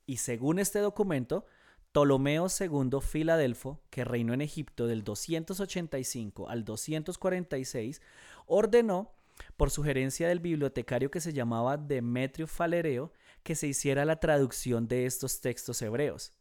Y 0.07 0.19
según 0.19 0.61
este 0.61 0.79
documento, 0.79 1.47
Ptolomeo 1.93 2.47
II 2.49 3.01
Filadelfo, 3.01 3.81
que 3.91 4.05
reinó 4.05 4.35
en 4.35 4.43
Egipto 4.43 4.87
del 4.87 5.05
285 5.05 6.49
al 6.49 6.65
246, 6.65 8.03
ordenó, 8.47 9.13
por 9.57 9.71
sugerencia 9.71 10.29
del 10.29 10.41
bibliotecario 10.41 11.11
que 11.11 11.21
se 11.21 11.33
llamaba 11.33 11.77
Demetrio 11.77 12.47
Falereo, 12.47 13.13
que 13.43 13.55
se 13.55 13.67
hiciera 13.67 14.05
la 14.05 14.21
traducción 14.21 14.89
de 14.89 15.07
estos 15.07 15.41
textos 15.41 15.81
hebreos. 15.83 16.33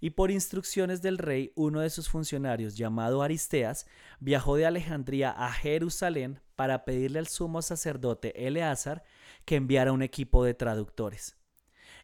Y 0.00 0.10
por 0.10 0.30
instrucciones 0.30 1.02
del 1.02 1.18
rey, 1.18 1.52
uno 1.56 1.80
de 1.80 1.90
sus 1.90 2.08
funcionarios, 2.08 2.76
llamado 2.76 3.22
Aristeas, 3.22 3.86
viajó 4.20 4.56
de 4.56 4.66
Alejandría 4.66 5.30
a 5.30 5.52
Jerusalén 5.52 6.40
para 6.54 6.84
pedirle 6.84 7.18
al 7.18 7.26
sumo 7.26 7.62
sacerdote 7.62 8.46
Eleazar 8.46 9.02
que 9.44 9.56
enviara 9.56 9.92
un 9.92 10.02
equipo 10.02 10.44
de 10.44 10.54
traductores. 10.54 11.36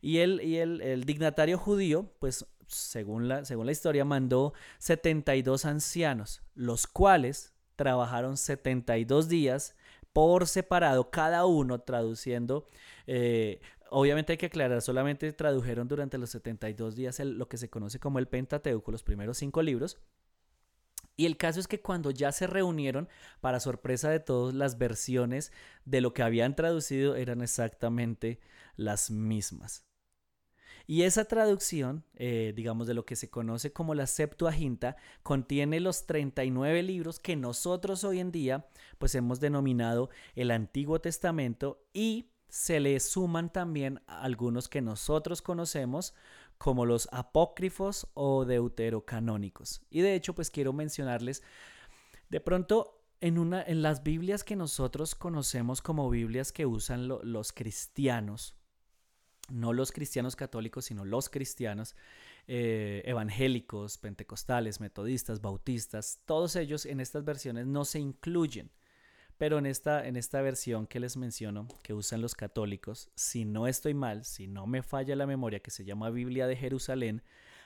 Y, 0.00 0.18
él, 0.18 0.40
y 0.42 0.57
el, 0.57 0.80
el 0.80 1.04
dignatario 1.04 1.57
judío, 1.57 2.12
pues 2.18 2.46
según 2.68 3.29
la, 3.29 3.44
según 3.44 3.66
la 3.66 3.72
historia, 3.72 4.05
mandó 4.05 4.55
72 4.79 5.64
ancianos, 5.64 6.42
los 6.55 6.87
cuales 6.87 7.55
trabajaron 7.77 8.37
72 8.37 9.29
días 9.29 9.74
por 10.12 10.46
separado, 10.46 11.11
cada 11.11 11.44
uno 11.44 11.81
traduciendo. 11.81 12.68
Eh, 13.07 13.61
obviamente 13.90 14.33
hay 14.33 14.38
que 14.38 14.46
aclarar, 14.46 14.81
solamente 14.81 15.33
tradujeron 15.33 15.88
durante 15.88 16.18
los 16.18 16.31
72 16.31 16.94
días 16.94 17.18
lo 17.20 17.48
que 17.48 17.57
se 17.57 17.68
conoce 17.68 17.98
como 17.98 18.18
el 18.18 18.29
Pentateuco, 18.29 18.92
los 18.92 19.03
primeros 19.03 19.38
cinco 19.38 19.62
libros. 19.62 19.98
Y 21.16 21.27
el 21.27 21.37
caso 21.37 21.61
es 21.61 21.68
que 21.68 21.81
cuando 21.81 22.11
ya 22.11 22.33
se 22.33 22.46
reunieron, 22.46 23.09
para 23.40 23.61
sorpresa 23.61 24.11
de 24.11 24.20
todos, 24.20 24.53
las 24.55 24.79
versiones 24.79 25.53
de 25.85 26.00
lo 26.00 26.12
que 26.12 26.22
habían 26.22 26.57
traducido 26.57 27.14
eran 27.14 27.40
exactamente 27.40 28.40
las 28.77 29.11
mismas. 29.11 29.85
Y 30.86 31.02
esa 31.02 31.24
traducción, 31.24 32.04
eh, 32.14 32.52
digamos, 32.54 32.86
de 32.86 32.94
lo 32.94 33.06
que 33.06 33.16
se 33.16 33.30
conoce 33.30 33.72
como 33.72 33.94
la 33.94 34.06
Septuaginta, 34.06 34.96
contiene 35.22 35.80
los 35.80 36.06
39 36.06 36.82
libros 36.82 37.18
que 37.20 37.36
nosotros 37.36 38.04
hoy 38.04 38.20
en 38.20 38.30
día, 38.30 38.66
pues 38.98 39.14
hemos 39.14 39.40
denominado 39.40 40.10
el 40.34 40.50
Antiguo 40.50 41.00
Testamento 41.00 41.82
y 41.92 42.30
se 42.48 42.80
le 42.80 43.00
suman 43.00 43.52
también 43.52 44.00
algunos 44.06 44.68
que 44.68 44.82
nosotros 44.82 45.42
conocemos 45.42 46.14
como 46.58 46.86
los 46.86 47.08
apócrifos 47.12 48.06
o 48.14 48.44
deuterocanónicos. 48.44 49.82
Y 49.90 50.02
de 50.02 50.14
hecho, 50.14 50.34
pues 50.34 50.50
quiero 50.50 50.72
mencionarles, 50.72 51.42
de 52.28 52.40
pronto, 52.40 53.00
en, 53.20 53.38
una, 53.38 53.62
en 53.62 53.82
las 53.82 54.02
Biblias 54.02 54.44
que 54.44 54.54
nosotros 54.54 55.14
conocemos 55.14 55.80
como 55.80 56.10
Biblias 56.10 56.52
que 56.52 56.66
usan 56.66 57.08
los 57.08 57.52
cristianos, 57.52 58.54
no 59.50 59.72
los 59.72 59.92
cristianos 59.92 60.37
católicos, 60.37 60.87
sino 60.87 61.04
los 61.04 61.28
cristianos 61.28 61.96
eh, 62.46 63.02
evangélicos, 63.04 63.98
pentecostales, 63.98 64.80
metodistas, 64.80 65.40
bautistas, 65.40 66.20
todos 66.24 66.57
ellos 66.57 66.87
en 66.87 67.00
estas 67.00 67.24
versiones 67.24 67.66
no 67.66 67.85
se 67.85 67.98
incluyen. 67.98 68.70
Pero 69.37 69.59
en 69.59 69.66
esta, 69.66 70.07
en 70.07 70.16
esta 70.16 70.40
versión 70.42 70.87
que 70.87 71.00
les 71.00 71.16
menciono, 71.16 71.66
que 71.83 71.92
usan 71.92 72.22
los 72.22 72.35
católicos, 72.35 73.11
si 73.16 73.44
no 73.44 73.66
estoy 73.66 73.92
mal, 73.92 74.24
si 74.24 74.46
no 74.46 74.66
me 74.66 74.83
falla 74.83 75.16
la 75.16 75.26
memoria, 75.26 75.61
que 75.61 75.72
se 75.72 75.85
llama 75.85 76.11
Biblia 76.11 76.46
de 76.46 76.57
Jerusalén, 76.57 77.22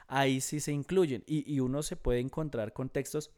ahí 0.07 0.41
sí 0.41 0.61
se 0.61 0.73
incluyen. 0.73 1.25
Y, 1.27 1.53
y 1.53 1.61
uno 1.61 1.83
se 1.83 1.97
puede 1.97 2.21
encontrar 2.21 2.73
con 2.73 2.89
textos 2.89 3.31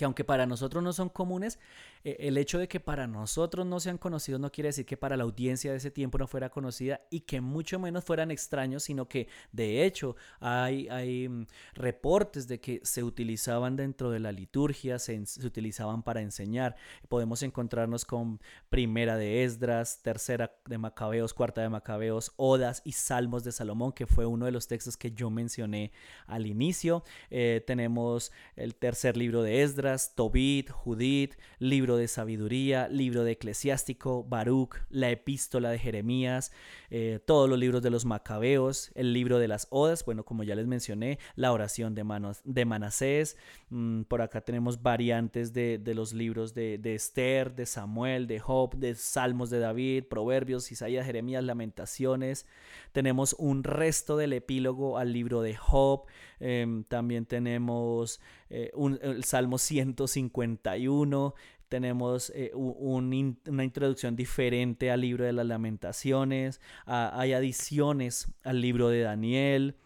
que 0.00 0.06
aunque 0.06 0.24
para 0.24 0.46
nosotros 0.46 0.82
no 0.82 0.94
son 0.94 1.10
comunes, 1.10 1.58
eh, 2.04 2.16
el 2.20 2.38
hecho 2.38 2.58
de 2.58 2.68
que 2.68 2.80
para 2.80 3.06
nosotros 3.06 3.66
no 3.66 3.80
sean 3.80 3.98
conocidos 3.98 4.40
no 4.40 4.50
quiere 4.50 4.68
decir 4.68 4.86
que 4.86 4.96
para 4.96 5.14
la 5.14 5.24
audiencia 5.24 5.72
de 5.72 5.76
ese 5.76 5.90
tiempo 5.90 6.16
no 6.16 6.26
fuera 6.26 6.48
conocida 6.48 7.02
y 7.10 7.20
que 7.20 7.42
mucho 7.42 7.78
menos 7.78 8.02
fueran 8.02 8.30
extraños, 8.30 8.84
sino 8.84 9.08
que 9.08 9.28
de 9.52 9.84
hecho 9.84 10.16
hay, 10.40 10.88
hay 10.88 11.28
mm, 11.28 11.46
reportes 11.74 12.48
de 12.48 12.60
que 12.60 12.80
se 12.82 13.02
utilizaban 13.02 13.76
dentro 13.76 14.10
de 14.10 14.20
la 14.20 14.32
liturgia, 14.32 14.98
se, 14.98 15.26
se, 15.26 15.46
utilizaban 15.46 16.02
para 16.02 16.22
enseñar. 16.22 16.76
Podemos 17.10 17.42
encontrarnos 17.42 18.06
con 18.06 18.40
primera 18.70 19.18
de 19.18 19.44
Esdras, 19.44 20.00
tercera 20.02 20.50
de 20.64 20.78
Macabeos, 20.78 21.34
cuarta 21.34 21.60
de 21.60 21.68
Macabeos, 21.68 22.32
Odas 22.36 22.80
y 22.86 22.92
Salmos 22.92 23.44
de 23.44 23.52
Salomón, 23.52 23.92
que 23.92 24.06
fue 24.06 24.24
uno 24.24 24.46
de 24.46 24.52
los 24.52 24.66
textos 24.66 24.96
que 24.96 25.12
yo 25.12 25.28
mencioné 25.28 25.92
al 26.26 26.46
inicio. 26.46 27.04
Eh, 27.28 27.62
tenemos 27.66 28.32
el 28.56 28.74
tercer 28.74 29.18
libro 29.18 29.42
de 29.42 29.60
Esdras, 29.62 29.89
Tobit, 30.14 30.70
Judith, 30.70 31.34
libro 31.58 31.96
de 31.96 32.08
sabiduría, 32.08 32.88
libro 32.88 33.24
de 33.24 33.32
eclesiástico, 33.32 34.24
Baruch, 34.24 34.76
la 34.88 35.10
epístola 35.10 35.70
de 35.70 35.78
Jeremías, 35.78 36.52
eh, 36.90 37.20
todos 37.24 37.48
los 37.48 37.58
libros 37.58 37.82
de 37.82 37.90
los 37.90 38.04
macabeos, 38.04 38.90
el 38.94 39.12
libro 39.12 39.38
de 39.38 39.48
las 39.48 39.66
odas, 39.70 40.04
bueno, 40.04 40.24
como 40.24 40.42
ya 40.44 40.54
les 40.54 40.66
mencioné, 40.66 41.18
la 41.34 41.52
oración 41.52 41.94
de, 41.94 42.04
Manos, 42.04 42.40
de 42.44 42.64
Manasés, 42.64 43.36
mm, 43.70 44.02
por 44.02 44.22
acá 44.22 44.40
tenemos 44.40 44.82
variantes 44.82 45.52
de, 45.52 45.80
los 45.94 46.12
libros 46.12 46.54
de, 46.54 46.78
de, 46.78 46.94
Esther, 46.94 47.54
de 47.54 47.66
Samuel, 47.66 48.26
de 48.26 48.38
Job, 48.38 48.76
de 48.76 48.94
Salmos 48.94 49.50
de 49.50 49.58
David, 49.58 50.04
Proverbios, 50.04 50.70
Isaías, 50.70 51.04
Jeremías, 51.04 51.42
Lamentaciones, 51.42 52.46
tenemos 52.92 53.34
un 53.38 53.64
resto 53.64 54.16
del 54.16 54.32
epílogo 54.32 54.98
al 54.98 55.12
libro 55.12 55.42
de 55.42 55.56
Job, 55.56 56.06
em, 56.38 56.84
también 56.84 57.26
tenemos 57.26 58.20
eh, 58.50 58.70
un, 58.74 58.98
el 59.02 59.24
Salmo 59.24 59.58
151, 59.58 61.34
tenemos 61.68 62.30
eh, 62.34 62.50
una 62.54 63.64
introducción 63.64 64.16
diferente 64.16 64.90
al 64.90 65.02
libro 65.02 65.24
de 65.24 65.32
las 65.32 65.46
lamentaciones, 65.46 66.60
hay 66.84 67.32
adiciones 67.32 68.34
al 68.42 68.60
libro 68.60 68.88
de 68.88 69.02
Daniel. 69.02 69.76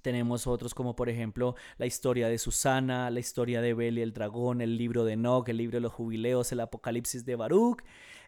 Tenemos 0.00 0.46
otros 0.46 0.74
como 0.74 0.96
por 0.96 1.08
ejemplo 1.08 1.56
la 1.76 1.86
historia 1.86 2.28
de 2.28 2.38
Susana, 2.38 3.10
la 3.10 3.20
historia 3.20 3.60
de 3.60 3.74
Bel 3.74 3.98
y 3.98 4.02
el 4.02 4.12
dragón, 4.12 4.60
el 4.60 4.76
libro 4.76 5.04
de 5.04 5.12
Enoch, 5.12 5.48
el 5.48 5.58
libro 5.58 5.76
de 5.76 5.82
los 5.82 5.92
jubileos, 5.92 6.52
el 6.52 6.60
apocalipsis 6.60 7.24
de 7.24 7.36
Baruch 7.36 7.82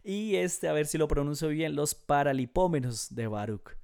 y 0.06 0.36
este, 0.36 0.68
a 0.68 0.72
ver 0.72 0.86
si 0.86 0.98
lo 0.98 1.08
pronuncio 1.08 1.48
bien, 1.48 1.74
los 1.74 1.94
paralipómenos 1.94 3.14
de 3.14 3.26
Baruch. 3.26 3.76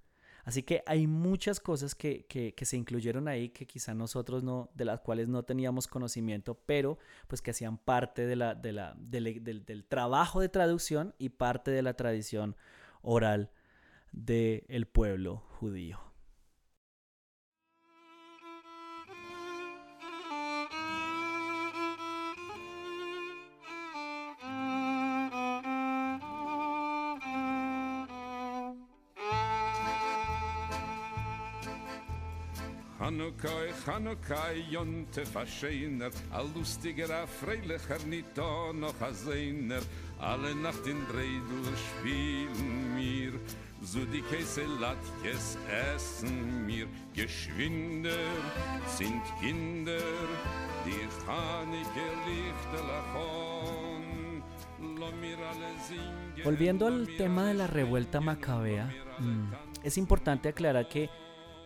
Así 0.44 0.62
que 0.62 0.83
hay 0.87 1.07
muchas 1.07 1.61
cosas 1.61 1.94
que, 1.94 2.26
se 2.61 2.76
incluyeron 2.76 3.28
ahí 3.28 3.50
que 3.50 3.66
quizá 3.66 3.94
nosotros 3.94 4.42
no, 4.42 4.70
de 4.74 4.85
las 4.85 5.00
cuales 5.00 5.28
no 5.28 5.44
teníamos 5.44 5.87
conocimiento, 5.87 6.59
pero 6.66 6.98
pues 7.28 7.40
que 7.40 7.52
hacían 7.52 7.78
parte 7.78 8.26
de 8.26 8.37
la, 8.37 8.55
de 8.55 8.72
la, 8.72 8.94
del, 8.98 9.85
trabajo 9.88 10.40
de 10.40 10.48
traducción 10.48 11.14
y 11.18 11.31
parte 11.31 11.70
de 11.70 11.83
la 11.83 11.94
tradición 11.94 12.57
oral 13.02 13.50
del 14.11 14.87
pueblo 14.87 15.44
judío. 15.61 16.12
Hanukkah, 33.12 33.68
Hanukkah, 33.85 34.55
Jontef 34.70 35.37
Ascheiner, 35.37 36.11
a 36.33 36.42
lustiger, 36.42 37.12
a 37.12 37.27
freilicher, 37.27 37.98
nicht 38.07 38.27
da 38.35 38.72
noch 38.72 38.98
a 39.03 39.12
Sehner, 39.12 39.83
alle 40.18 40.55
Nacht 40.55 40.87
in 40.87 41.05
Bredel 41.05 41.77
spielen 41.77 42.94
mir, 42.94 43.33
so 43.83 43.98
die 44.07 44.22
Käse 44.22 44.64
Latjes 44.81 45.59
essen 45.68 46.64
mir, 46.64 46.87
geschwinder 47.12 48.16
sind 48.87 49.22
Kinder, 49.40 50.01
die 50.87 51.07
Chanike 51.27 52.07
Lichter 52.27 52.87
lachon, 52.88 54.42
Volviendo 56.44 56.87
al 56.87 57.09
tema 57.16 57.46
de 57.46 57.55
la 57.55 57.66
revuelta 57.66 58.20
macabea, 58.20 58.87
mm, 59.18 59.53
es 59.85 59.98
importante 59.98 60.48
aclarar 60.48 60.88
que 60.88 61.09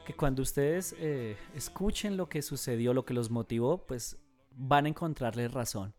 que 0.06 0.14
cuando 0.14 0.40
ustedes 0.40 0.94
eh, 0.98 1.36
escuchen 1.54 2.16
lo 2.16 2.28
que 2.28 2.40
sucedió, 2.40 2.94
lo 2.94 3.04
que 3.04 3.12
los 3.12 3.28
motivó, 3.28 3.84
pues 3.86 4.16
van 4.52 4.86
a 4.86 4.88
encontrarle 4.88 5.48
razón. 5.48 5.94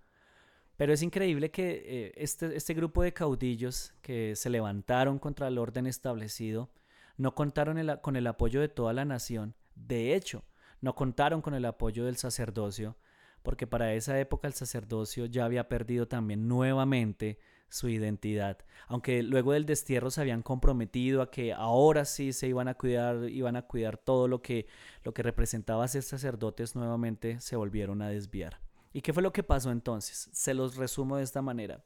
Pero 0.77 0.93
es 0.93 1.01
increíble 1.01 1.51
que 1.51 1.83
eh, 1.85 2.13
este, 2.15 2.55
este 2.55 2.73
grupo 2.73 3.03
de 3.03 3.11
caudillos 3.11 3.93
que 4.01 4.35
se 4.37 4.49
levantaron 4.49 5.19
contra 5.19 5.49
el 5.49 5.57
orden 5.57 5.87
establecido 5.87 6.71
no 7.17 7.35
contaron 7.35 7.77
con 8.01 8.15
el 8.15 8.27
apoyo 8.27 8.61
de 8.61 8.69
toda 8.69 8.93
la 8.93 9.03
nación. 9.03 9.55
De 9.75 10.15
hecho, 10.15 10.45
no 10.79 10.95
contaron 10.95 11.41
con 11.41 11.53
el 11.53 11.65
apoyo 11.65 12.05
del 12.05 12.15
sacerdocio, 12.15 12.95
porque 13.43 13.67
para 13.67 13.93
esa 13.93 14.17
época 14.19 14.47
el 14.47 14.53
sacerdocio 14.53 15.25
ya 15.25 15.43
había 15.43 15.67
perdido 15.67 16.07
también 16.07 16.47
nuevamente 16.47 17.39
su 17.69 17.89
identidad. 17.89 18.57
Aunque 18.87 19.23
luego 19.23 19.53
del 19.53 19.65
destierro 19.65 20.11
se 20.11 20.21
habían 20.21 20.41
comprometido 20.41 21.21
a 21.21 21.31
que 21.31 21.53
ahora 21.53 22.05
sí 22.05 22.33
se 22.33 22.47
iban 22.47 22.67
a 22.67 22.75
cuidar, 22.75 23.29
iban 23.29 23.55
a 23.55 23.63
cuidar 23.63 23.97
todo 23.97 24.27
lo 24.27 24.41
que, 24.41 24.67
lo 25.03 25.13
que 25.13 25.23
representaba 25.23 25.87
ser 25.87 26.03
sacerdotes, 26.03 26.75
nuevamente 26.75 27.39
se 27.41 27.55
volvieron 27.55 28.01
a 28.01 28.09
desviar. 28.09 28.59
¿Y 28.93 29.01
qué 29.01 29.13
fue 29.13 29.23
lo 29.23 29.33
que 29.33 29.43
pasó 29.43 29.71
entonces? 29.71 30.29
Se 30.31 30.53
los 30.53 30.75
resumo 30.75 31.17
de 31.17 31.23
esta 31.23 31.41
manera. 31.41 31.83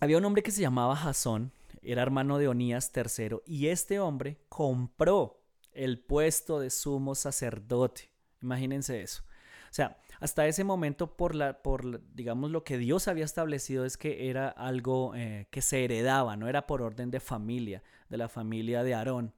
Había 0.00 0.18
un 0.18 0.24
hombre 0.24 0.42
que 0.42 0.52
se 0.52 0.60
llamaba 0.60 0.94
Jasón, 0.94 1.52
era 1.82 2.02
hermano 2.02 2.38
de 2.38 2.48
Onías 2.48 2.92
III, 2.94 3.38
y 3.46 3.68
este 3.68 3.98
hombre 3.98 4.38
compró 4.48 5.42
el 5.72 5.98
puesto 5.98 6.60
de 6.60 6.70
sumo 6.70 7.14
sacerdote. 7.14 8.12
Imagínense 8.40 9.02
eso. 9.02 9.24
O 9.70 9.74
sea, 9.74 9.98
hasta 10.20 10.46
ese 10.46 10.64
momento, 10.64 11.16
por, 11.16 11.34
la, 11.34 11.62
por 11.62 12.02
digamos, 12.14 12.50
lo 12.50 12.64
que 12.64 12.78
Dios 12.78 13.08
había 13.08 13.24
establecido 13.24 13.84
es 13.84 13.96
que 13.96 14.28
era 14.28 14.48
algo 14.48 15.14
eh, 15.14 15.46
que 15.50 15.62
se 15.62 15.84
heredaba, 15.84 16.36
no 16.36 16.48
era 16.48 16.66
por 16.66 16.82
orden 16.82 17.10
de 17.10 17.20
familia, 17.20 17.82
de 18.08 18.16
la 18.16 18.28
familia 18.28 18.82
de 18.82 18.94
Aarón. 18.94 19.34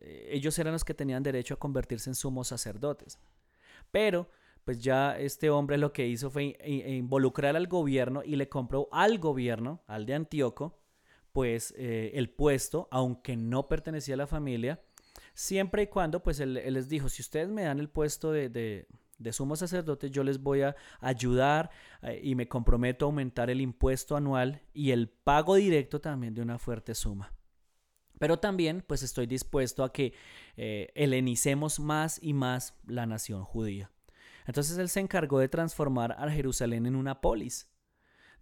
Ellos 0.00 0.58
eran 0.58 0.72
los 0.72 0.84
que 0.84 0.94
tenían 0.94 1.22
derecho 1.22 1.54
a 1.54 1.58
convertirse 1.58 2.10
en 2.10 2.14
sumos 2.14 2.48
sacerdotes. 2.48 3.18
Pero, 3.90 4.28
pues 4.64 4.78
ya 4.80 5.18
este 5.18 5.50
hombre 5.50 5.78
lo 5.78 5.92
que 5.92 6.06
hizo 6.06 6.30
fue 6.30 6.56
involucrar 6.64 7.56
al 7.56 7.66
gobierno 7.66 8.22
y 8.24 8.36
le 8.36 8.48
compró 8.48 8.88
al 8.92 9.18
gobierno, 9.18 9.82
al 9.86 10.04
de 10.04 10.14
Antíoco, 10.14 10.78
pues 11.32 11.74
eh, 11.76 12.12
el 12.14 12.30
puesto, 12.30 12.88
aunque 12.90 13.36
no 13.36 13.68
pertenecía 13.68 14.14
a 14.14 14.18
la 14.18 14.26
familia, 14.26 14.80
siempre 15.34 15.82
y 15.82 15.86
cuando 15.88 16.22
pues 16.22 16.40
él, 16.40 16.54
les 16.54 16.88
dijo, 16.88 17.08
si 17.08 17.22
ustedes 17.22 17.48
me 17.48 17.62
dan 17.64 17.80
el 17.80 17.88
puesto 17.88 18.30
de, 18.30 18.48
de 18.48 18.86
sumo 19.32 19.56
sacerdote, 19.56 20.10
yo 20.10 20.24
les 20.24 20.42
voy 20.42 20.62
a 20.62 20.76
ayudar 21.00 21.70
eh, 22.02 22.20
y 22.22 22.34
me 22.34 22.48
comprometo 22.48 23.04
a 23.04 23.08
aumentar 23.08 23.50
el 23.50 23.60
impuesto 23.60 24.16
anual 24.16 24.62
y 24.72 24.90
el 24.90 25.08
pago 25.08 25.54
directo 25.56 26.00
también 26.00 26.34
de 26.34 26.42
una 26.42 26.58
fuerte 26.58 26.94
suma. 26.94 27.32
Pero 28.18 28.38
también 28.38 28.84
pues 28.86 29.02
estoy 29.02 29.26
dispuesto 29.26 29.84
a 29.84 29.92
que 29.92 30.14
eh, 30.56 30.92
helenicemos 30.94 31.80
más 31.80 32.18
y 32.22 32.32
más 32.32 32.74
la 32.86 33.06
nación 33.06 33.44
judía. 33.44 33.90
Entonces 34.46 34.78
él 34.78 34.88
se 34.88 35.00
encargó 35.00 35.38
de 35.38 35.48
transformar 35.48 36.12
a 36.12 36.30
Jerusalén 36.30 36.86
en 36.86 36.96
una 36.96 37.20
polis. 37.20 37.68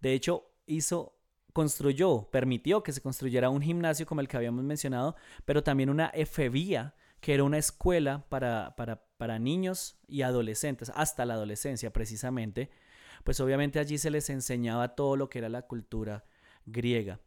De 0.01 0.13
hecho, 0.13 0.51
hizo 0.65 1.17
construyó, 1.53 2.29
permitió 2.31 2.83
que 2.83 2.91
se 2.91 3.01
construyera 3.01 3.49
un 3.49 3.61
gimnasio 3.61 4.05
como 4.05 4.21
el 4.21 4.27
que 4.27 4.37
habíamos 4.37 4.63
mencionado, 4.63 5.15
pero 5.45 5.63
también 5.63 5.89
una 5.89 6.07
efebía, 6.07 6.95
que 7.21 7.35
era 7.35 7.43
una 7.43 7.59
escuela 7.59 8.25
para, 8.27 8.75
para 8.75 9.05
para 9.23 9.39
niños 9.39 9.95
y 10.05 10.23
adolescentes, 10.23 10.91
hasta 10.93 11.23
la 11.23 11.35
adolescencia 11.35 11.93
precisamente, 11.93 12.69
pues 13.23 13.39
obviamente 13.39 13.79
allí 13.79 13.97
se 13.97 14.09
les 14.09 14.29
enseñaba 14.29 14.95
todo 14.95 15.15
lo 15.15 15.29
que 15.29 15.39
era 15.39 15.47
la 15.47 15.61
cultura 15.61 16.25
griega. 16.65 17.21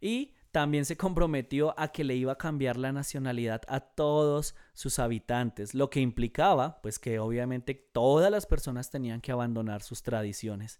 Y 0.00 0.32
también 0.52 0.84
se 0.84 0.96
comprometió 0.96 1.74
a 1.76 1.88
que 1.88 2.04
le 2.04 2.14
iba 2.14 2.30
a 2.30 2.38
cambiar 2.38 2.76
la 2.76 2.92
nacionalidad 2.92 3.62
a 3.66 3.80
todos 3.80 4.54
sus 4.74 5.00
habitantes, 5.00 5.74
lo 5.74 5.90
que 5.90 5.98
implicaba 5.98 6.80
pues 6.82 7.00
que 7.00 7.18
obviamente 7.18 7.74
todas 7.74 8.30
las 8.30 8.46
personas 8.46 8.90
tenían 8.90 9.20
que 9.20 9.32
abandonar 9.32 9.82
sus 9.82 10.04
tradiciones. 10.04 10.78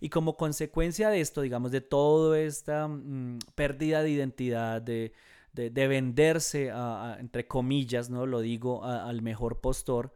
Y 0.00 0.08
como 0.08 0.38
consecuencia 0.38 1.10
de 1.10 1.20
esto, 1.20 1.42
digamos, 1.42 1.70
de 1.70 1.82
toda 1.82 2.40
esta 2.40 2.88
mm, 2.88 3.40
pérdida 3.54 4.02
de 4.02 4.08
identidad, 4.08 4.80
de, 4.80 5.12
de, 5.52 5.88
venderse, 5.88 6.72
entre 7.18 7.46
comillas, 7.46 8.10
¿no? 8.10 8.26
Lo 8.26 8.40
digo, 8.40 8.84
al 8.84 9.22
mejor 9.22 9.60
postor, 9.60 10.14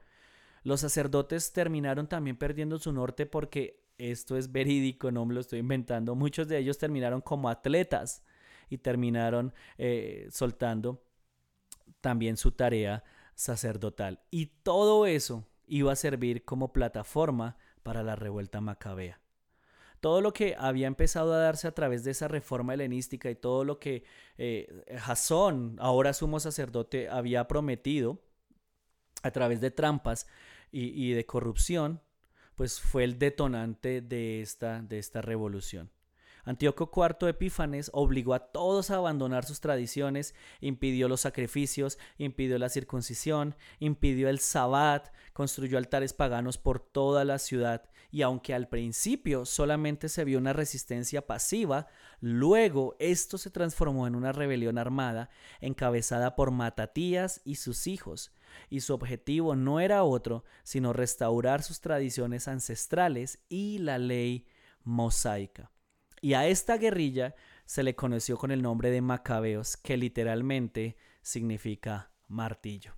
los 0.62 0.81
sacerdotes 0.81 1.53
terminaron 1.53 2.09
también 2.09 2.37
perdiendo 2.37 2.79
su 2.79 2.92
norte 2.92 3.27
porque 3.27 3.85
esto 3.99 4.37
es 4.37 4.51
verídico, 4.53 5.11
no 5.11 5.25
me 5.25 5.35
lo 5.35 5.40
estoy 5.40 5.61
inventando. 5.61 6.14
Muchos 6.14 6.49
de 6.49 6.59
ellos 6.59 6.79
terminaron 6.79 7.20
como 7.20 7.49
atletas 7.49 8.25
y 8.68 8.79
terminaron 8.79 9.53
eh, 9.79 10.29
soltando 10.31 11.03
también 12.01 12.37
su 12.37 12.53
tarea 12.53 13.05
sacerdotal. 13.35 14.20
Y 14.31 14.46
todo 14.62 15.07
eso 15.07 15.46
iba 15.66 15.92
a 15.92 15.96
servir 15.96 16.44
como 16.44 16.72
plataforma 16.72 17.57
para 17.83 18.03
la 18.03 18.16
revuelta 18.16 18.61
macabea 18.61 19.20
todo 20.00 20.20
lo 20.20 20.32
que 20.32 20.54
había 20.59 20.87
empezado 20.87 21.32
a 21.32 21.38
darse 21.38 21.68
a 21.68 21.74
través 21.74 22.04
de 22.04 22.11
esa 22.12 22.28
reforma 22.28 22.74
helenística 22.74 23.30
y 23.30 23.35
todo 23.35 23.64
lo 23.64 23.78
que 23.78 24.04
eh, 24.38 24.85
Jasón, 24.98 25.76
ahora 25.80 26.12
sumo 26.12 26.40
sacerdote, 26.40 27.09
había 27.09 27.48
prometido 27.48 28.20
a 29.22 29.30
través 29.30 29.61
de 29.61 29.70
trampas 29.70 30.26
y, 30.70 31.12
de 31.12 31.24
corrupción, 31.24 32.02
pues 32.54 32.80
fue 32.80 33.04
el 33.04 33.18
detonante 33.18 34.02
de 34.02 34.42
esta, 34.42 34.82
de 34.82 34.98
esta 34.98 35.22
revolución. 35.22 35.90
Antíoco 36.46 36.90
IV 36.94 37.28
Epífanes 37.28 37.90
obligó 37.92 38.32
a 38.32 38.38
todos 38.38 38.90
a 38.90 38.96
abandonar 38.96 39.44
sus 39.44 39.61
tradiciones, 39.61 40.35
impidió 40.61 41.09
los 41.09 41.20
sacrificios, 41.20 41.98
impidió 42.16 42.59
la 42.59 42.68
circuncisión, 42.68 43.56
impidió 43.80 44.28
el 44.28 44.38
sabbat, 44.38 45.12
construyó 45.32 45.76
altares 45.76 46.14
paganos 46.14 46.56
por 46.56 46.80
toda 46.80 47.24
la 47.24 47.38
ciudad 47.38 47.90
y 48.11 48.22
aunque 48.22 48.54
al 48.54 48.68
principio 48.68 49.44
solamente 49.44 50.09
se 50.09 50.24
vio 50.24 50.38
una 50.38 50.52
resistencia 50.52 51.26
pasiva, 51.26 51.88
luego 52.20 52.96
esto 52.98 53.37
se 53.37 53.50
transformó 53.50 54.06
en 54.06 54.14
una 54.14 54.32
rebelión 54.32 54.78
armada 54.78 55.28
encabezada 55.61 56.37
por 56.37 56.50
Matatías 56.50 57.40
y 57.44 57.56
sus 57.56 57.87
hijos, 57.87 58.32
y 58.70 58.80
su 58.80 58.94
objetivo 58.94 59.54
no 59.56 59.80
era 59.80 60.04
otro 60.04 60.44
sino 60.62 60.92
restaurar 60.92 61.62
sus 61.62 61.80
tradiciones 61.80 62.48
ancestrales 62.48 63.40
y 63.48 63.78
la 63.78 63.98
ley 63.98 64.46
mosaica. 64.85 65.70
Y 66.20 66.35
a 66.35 66.46
esta 66.46 66.76
guerrilla 66.76 67.35
se 67.64 67.83
le 67.83 67.94
conoció 67.94 68.38
con 68.38 68.50
el 68.50 68.62
nombre 68.62 68.90
de 68.90 69.00
Macabeos, 69.00 69.76
que 69.76 69.96
literalmente 69.96 70.96
significa 71.22 72.11
martillo. 72.29 72.94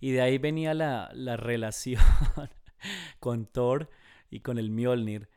Y 0.00 0.12
de 0.12 0.22
ahí 0.22 0.38
venía 0.38 0.72
la, 0.74 1.36
relación 1.36 2.02
con 3.20 3.46
Thor 3.46 3.90
y 4.30 4.40
con 4.40 4.58
el 4.58 4.70
Mjolnir. 4.70 5.28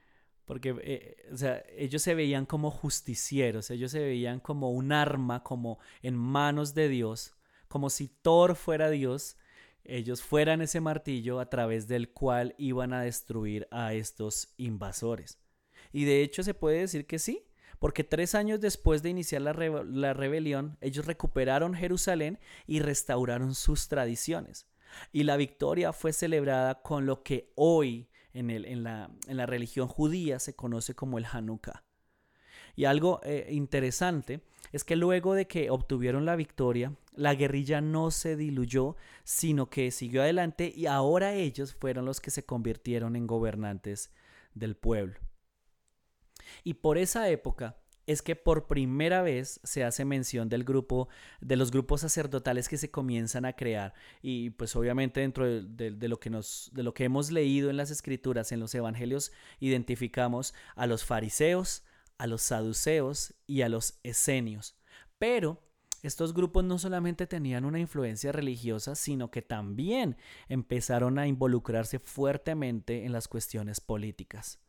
Porque 0.45 0.75
eh, 0.81 1.29
o 1.31 1.37
sea, 1.37 1.63
ellos 1.77 2.01
se 2.01 2.15
veían 2.15 2.45
como 2.45 2.71
justicieros, 2.71 3.69
ellos 3.69 3.91
se 3.91 3.99
veían 3.99 4.39
como 4.39 4.71
un 4.71 4.91
arma, 4.91 5.43
como 5.43 5.79
en 6.01 6.15
manos 6.15 6.73
de 6.73 6.89
Dios, 6.89 7.35
como 7.67 7.89
si 7.89 8.07
Thor 8.07 8.55
fuera 8.55 8.89
Dios, 8.89 9.37
ellos 9.85 10.21
fueran 10.21 10.61
ese 10.61 10.79
martillo 10.79 11.39
a 11.39 11.49
través 11.49 11.87
del 11.87 12.11
cual 12.11 12.55
iban 12.57 12.93
a 12.93 13.01
destruir 13.01 13.67
a 13.71 13.93
estos 13.93 14.53
invasores. 14.57 15.42
Y 15.93 16.03
de 16.03 16.23
hecho 16.23 16.43
se 16.43 16.53
puede 16.53 16.79
decir 16.79 17.05
que 17.05 17.19
sí, 17.19 17.45
porque 17.79 18.03
tres 18.03 18.33
años 18.33 18.59
después 18.59 19.03
de 19.03 19.09
iniciar 19.09 19.41
la, 19.41 19.53
rebelión, 20.13 20.77
ellos 20.81 21.05
recuperaron 21.05 21.73
Jerusalén 21.73 22.39
y 22.65 22.79
restauraron 22.79 23.55
sus 23.55 23.87
tradiciones. 23.87 24.67
Y 25.11 25.23
la 25.23 25.37
victoria 25.37 25.93
fue 25.93 26.13
celebrada 26.13 26.81
con 26.81 27.05
lo 27.05 27.23
que 27.23 27.51
hoy 27.55 28.09
en, 28.33 28.83
la, 28.83 29.09
religión 29.45 29.87
judía 29.87 30.39
se 30.39 30.55
conoce 30.55 30.95
como 30.95 31.17
el 31.17 31.25
Hanukkah. 31.31 31.83
Y 32.75 32.85
algo 32.85 33.19
eh, 33.23 33.49
interesante 33.51 34.41
es 34.71 34.83
que 34.83 34.95
luego 34.95 35.35
de 35.35 35.45
que 35.45 35.69
obtuvieron 35.69 36.25
la 36.25 36.35
victoria, 36.35 36.93
la 37.15 37.35
guerrilla 37.35 37.81
no 37.81 38.09
se 38.09 38.35
diluyó, 38.35 38.95
sino 39.23 39.69
que 39.69 39.91
siguió 39.91 40.23
adelante 40.23 40.73
y 40.75 40.87
ahora 40.87 41.33
ellos 41.33 41.75
fueron 41.75 42.05
los 42.05 42.19
que 42.19 42.31
se 42.31 42.45
convirtieron 42.45 43.15
en 43.15 43.27
gobernantes 43.27 44.11
del 44.55 44.75
pueblo. 44.75 45.19
Y 46.63 46.75
por 46.75 46.97
esa 46.97 47.29
época 47.29 47.77
es 48.05 48.21
que 48.21 48.35
por 48.35 48.67
primera 48.67 49.21
vez 49.21 49.59
se 49.63 49.83
hace 49.83 50.05
mención 50.05 50.49
del 50.49 50.63
grupo, 50.63 51.07
de 51.41 51.55
los 51.55 51.71
grupos 51.71 52.01
sacerdotales 52.01 52.67
que 52.67 52.77
se 52.77 52.91
comienzan 52.91 53.45
a 53.45 53.53
crear. 53.53 53.93
Y 54.21 54.51
pues 54.51 54.75
obviamente 54.75 55.21
dentro 55.21 55.45
de, 55.45 56.07
lo, 56.07 56.19
que 56.19 56.29
nos, 56.29 56.69
de 56.73 56.83
lo 56.83 56.93
que 56.93 57.05
hemos 57.05 57.31
leído 57.31 57.69
en 57.69 57.77
las 57.77 57.91
escrituras, 57.91 58.51
en 58.51 58.59
los 58.59 58.75
evangelios, 58.75 59.31
identificamos 59.59 60.53
a 60.75 60.85
los 60.85 61.05
fariseos, 61.05 61.83
a 62.17 62.27
los 62.27 62.41
saduceos 62.41 63.33
y 63.47 63.61
a 63.61 63.69
los 63.69 63.99
esenios. 64.03 64.75
Pero 65.17 65.61
estos 66.01 66.33
grupos 66.33 66.65
no 66.65 66.77
solamente 66.77 67.27
tenían 67.27 67.63
una 67.63 67.79
influencia 67.79 68.33
religiosa, 68.33 68.95
sino 68.95 69.31
que 69.31 69.41
también 69.41 70.17
empezaron 70.49 71.17
a 71.17 71.27
involucrarse 71.27 71.99
fuertemente 71.99 73.05
en 73.05 73.13
las 73.13 73.29
cuestiones 73.29 73.79
políticas. 73.79 74.59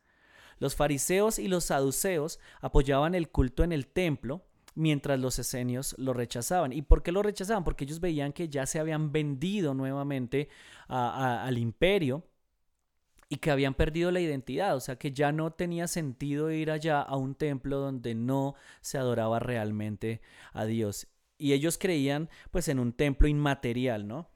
Los 0.58 0.76
fariseos 0.76 1.38
y 1.38 1.48
los 1.48 1.64
saduceos 1.64 2.38
apoyaban 2.60 3.14
el 3.14 3.28
culto 3.28 3.64
en 3.64 3.72
el 3.72 3.86
templo, 3.86 4.44
mientras 4.74 5.20
los 5.20 5.38
esenios 5.38 5.94
lo 5.98 6.12
rechazaban. 6.12 6.72
¿Y 6.72 6.82
por 6.82 7.02
qué 7.02 7.12
lo 7.12 7.22
rechazaban? 7.22 7.64
Porque 7.64 7.84
ellos 7.84 8.00
veían 8.00 8.32
que 8.32 8.48
ya 8.48 8.66
se 8.66 8.80
habían 8.80 9.12
vendido 9.12 9.74
nuevamente 9.74 10.48
al 10.88 11.58
imperio 11.58 12.26
y 13.28 13.36
que 13.36 13.50
habían 13.50 13.74
perdido 13.74 14.10
la 14.10 14.20
identidad, 14.20 14.76
o 14.76 14.80
sea 14.80 14.96
que 14.96 15.12
ya 15.12 15.32
no 15.32 15.52
tenía 15.52 15.88
sentido 15.88 16.50
ir 16.50 16.70
allá 16.70 17.00
a 17.00 17.16
un 17.16 17.34
templo 17.34 17.78
donde 17.78 18.14
no 18.14 18.54
se 18.80 18.98
adoraba 18.98 19.38
realmente 19.38 20.20
a 20.52 20.64
Dios. 20.66 21.06
Y 21.38 21.52
ellos 21.52 21.78
creían 21.78 22.28
pues 22.50 22.68
en 22.68 22.78
un 22.78 22.92
templo 22.92 23.26
inmaterial, 23.26 24.06
¿no? 24.06 24.28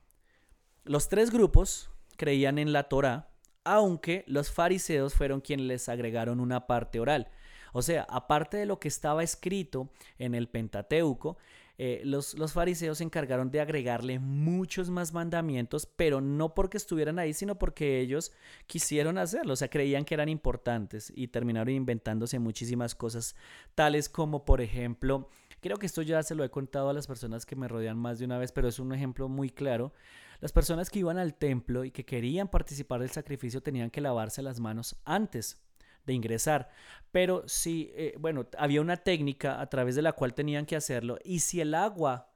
Los 0.85 1.09
tres 1.09 1.31
grupos 1.31 1.91
creían 2.17 2.59
en 2.59 2.73
la 2.73 2.85
Torá, 2.85 3.31
aunque 3.69 4.25
los 4.27 4.51
fariseos 4.51 5.15
fueron 5.15 5.41
quienes 5.41 5.67
les 5.67 5.89
agregaron 5.89 6.41
una 6.41 6.67
parte 6.67 7.01
oral. 7.01 7.29
O 7.73 7.83
sea, 7.83 8.07
aparte 8.09 8.57
de 8.57 8.67
lo 8.67 8.81
que 8.81 8.89
estaba 8.89 9.23
escrito 9.23 9.91
en 10.19 10.35
el 10.35 10.49
Pentateuco, 10.49 11.37
eh, 11.77 12.01
los, 12.05 12.35
los, 12.35 12.55
fariseos 12.55 12.99
se 12.99 13.05
encargaron 13.05 13.51
de 13.51 13.61
agregarle 13.61 14.19
muchos 14.19 14.91
más 14.91 15.13
mandamientos, 15.13 15.87
pero 15.87 16.21
no 16.21 16.55
porque 16.55 16.77
estuvieran 16.77 17.21
ahí, 17.21 17.33
sino 17.35 17.57
porque 17.57 18.01
ellos 18.01 18.33
quisieron 18.67 19.17
hacerlo, 19.17 19.53
o 19.53 19.57
sea, 19.57 19.69
creían 19.69 20.05
que 20.05 20.15
eran 20.15 20.29
importantes 20.29 21.13
y 21.15 21.29
terminaron 21.29 21.73
inventándose 21.73 22.41
muchísimas 22.41 22.97
cosas, 22.97 23.37
tales 23.77 24.09
como, 24.09 24.45
por 24.45 24.61
ejemplo, 24.61 25.29
creo 25.61 25.77
que 25.77 25.87
esto 25.87 26.03
ya 26.03 26.21
se 26.25 26.35
lo 26.35 26.43
he 26.43 26.51
contado 26.51 26.89
a 26.89 26.95
las 26.95 27.07
personas 27.07 27.47
que 27.47 27.55
me 27.55 27.69
rodean 27.69 27.97
más 27.97 28.19
de 28.19 28.25
una 28.25 28.39
vez, 28.39 28.51
pero 28.51 28.67
es 28.67 28.81
un 28.81 28.93
ejemplo 28.93 29.29
muy 29.29 29.49
claro 29.49 29.93
las 30.41 30.53
personas 30.53 30.91
que 30.91 31.01
iban 31.01 31.19
al 31.19 31.35
templo 31.35 31.85
y 31.85 31.91
que 31.91 32.05
querían 32.05 32.49
participar 32.49 33.01
del 33.01 33.11
sacrificio 33.11 33.63
tenían 33.63 33.91
que 33.91 34.01
lavarse 34.01 34.43
las 34.43 34.61
manos 34.61 34.97
antes 35.05 35.61
de 36.07 36.15
ingresar. 36.15 36.69
Pero 37.11 37.43
si, 37.47 37.91
eh, 37.95 38.15
bueno, 38.19 38.47
había 38.57 38.81
una 38.81 38.97
técnica 38.97 39.61
a 39.61 39.69
través 39.69 39.95
de 39.95 40.03
la 40.03 40.13
cual 40.13 40.35
tenían 40.35 40.67
que 40.67 40.77
hacerlo 40.77 41.19
y 41.25 41.41
si 41.41 41.61
el 41.61 41.75
agua, 41.75 42.31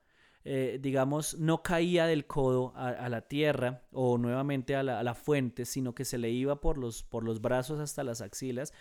eh, 0.44 0.78
digamos, 0.80 1.38
no 1.38 1.62
caía 1.62 2.06
del 2.06 2.26
codo 2.26 2.72
a, 2.74 3.08
la 3.08 3.22
tierra 3.22 3.82
o 3.92 4.18
nuevamente 4.18 4.74
a 4.74 4.82
la, 4.82 5.14
fuente, 5.14 5.64
sino 5.64 5.94
que 5.94 6.04
se 6.04 6.18
le 6.18 6.30
iba 6.30 6.60
por 6.60 6.78
los, 6.78 7.02
por 7.04 7.24
los 7.24 7.40
brazos 7.40 7.78
hasta 7.80 8.02
las 8.02 8.20
axilas, 8.20 8.72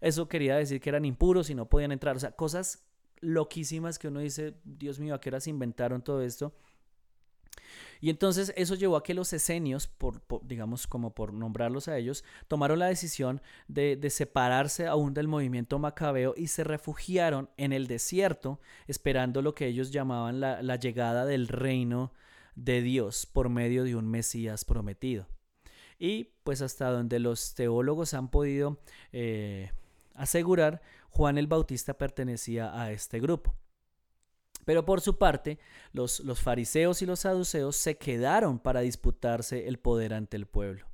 eso 0.00 0.28
quería 0.28 0.56
decir 0.56 0.80
que 0.80 0.88
eran 0.88 1.04
impuros 1.04 1.50
y 1.50 1.54
no 1.54 1.68
podían 1.68 1.92
entrar. 1.92 2.16
O 2.16 2.20
sea, 2.20 2.32
cosas 2.32 2.84
loquísimas 3.20 3.98
que 3.98 4.08
uno 4.08 4.20
dice, 4.20 4.54
Dios 4.64 4.98
mío, 4.98 5.14
¿a 5.14 5.20
qué 5.20 5.28
horas 5.28 5.46
inventaron 5.46 6.02
todo 6.02 6.22
esto? 6.22 6.52
Y 8.02 8.10
entonces 8.10 8.52
eso 8.56 8.74
llevó 8.74 8.96
a 8.96 9.04
que 9.04 9.14
los 9.14 9.32
esenios, 9.32 9.88
digamos 10.42 10.88
como 10.88 11.14
por 11.14 11.32
nombrarlos 11.32 11.86
a 11.86 11.96
ellos, 11.96 12.24
tomaron 12.48 12.80
la 12.80 12.86
decisión 12.86 13.40
de, 13.68 13.96
separarse 14.10 14.88
aún 14.88 15.14
del 15.14 15.28
movimiento 15.28 15.78
macabeo 15.78 16.34
y 16.36 16.48
se 16.48 16.64
refugiaron 16.64 17.48
en 17.56 17.72
el 17.72 17.86
desierto, 17.86 18.58
esperando 18.88 19.40
lo 19.40 19.54
que 19.54 19.68
ellos 19.68 19.92
llamaban 19.92 20.40
la, 20.40 20.76
llegada 20.76 21.24
del 21.26 21.46
reino 21.46 22.12
de 22.56 22.82
Dios 22.82 23.24
por 23.24 23.48
medio 23.48 23.84
de 23.84 23.94
un 23.94 24.10
Mesías 24.10 24.64
prometido. 24.64 25.28
Y 25.96 26.32
pues 26.42 26.60
hasta 26.60 26.90
donde 26.90 27.20
los 27.20 27.54
teólogos 27.54 28.14
han 28.14 28.32
podido 28.32 28.80
eh, 29.12 29.70
asegurar, 30.14 30.82
Juan 31.10 31.38
el 31.38 31.46
Bautista 31.46 31.94
pertenecía 31.94 32.76
a 32.76 32.90
este 32.90 33.20
grupo. 33.20 33.54
Pero 34.64 34.84
por 34.84 35.00
su 35.00 35.18
parte, 35.18 35.58
los, 35.92 36.20
los 36.20 36.40
fariseos 36.40 37.02
y 37.02 37.06
los 37.06 37.20
saduceos 37.20 37.76
se 37.76 37.98
quedaron 37.98 38.58
para 38.58 38.80
disputarse 38.80 39.68
el 39.68 39.78
poder 39.78 40.14
ante 40.14 40.36
el 40.36 40.46
pueblo. 40.46 40.86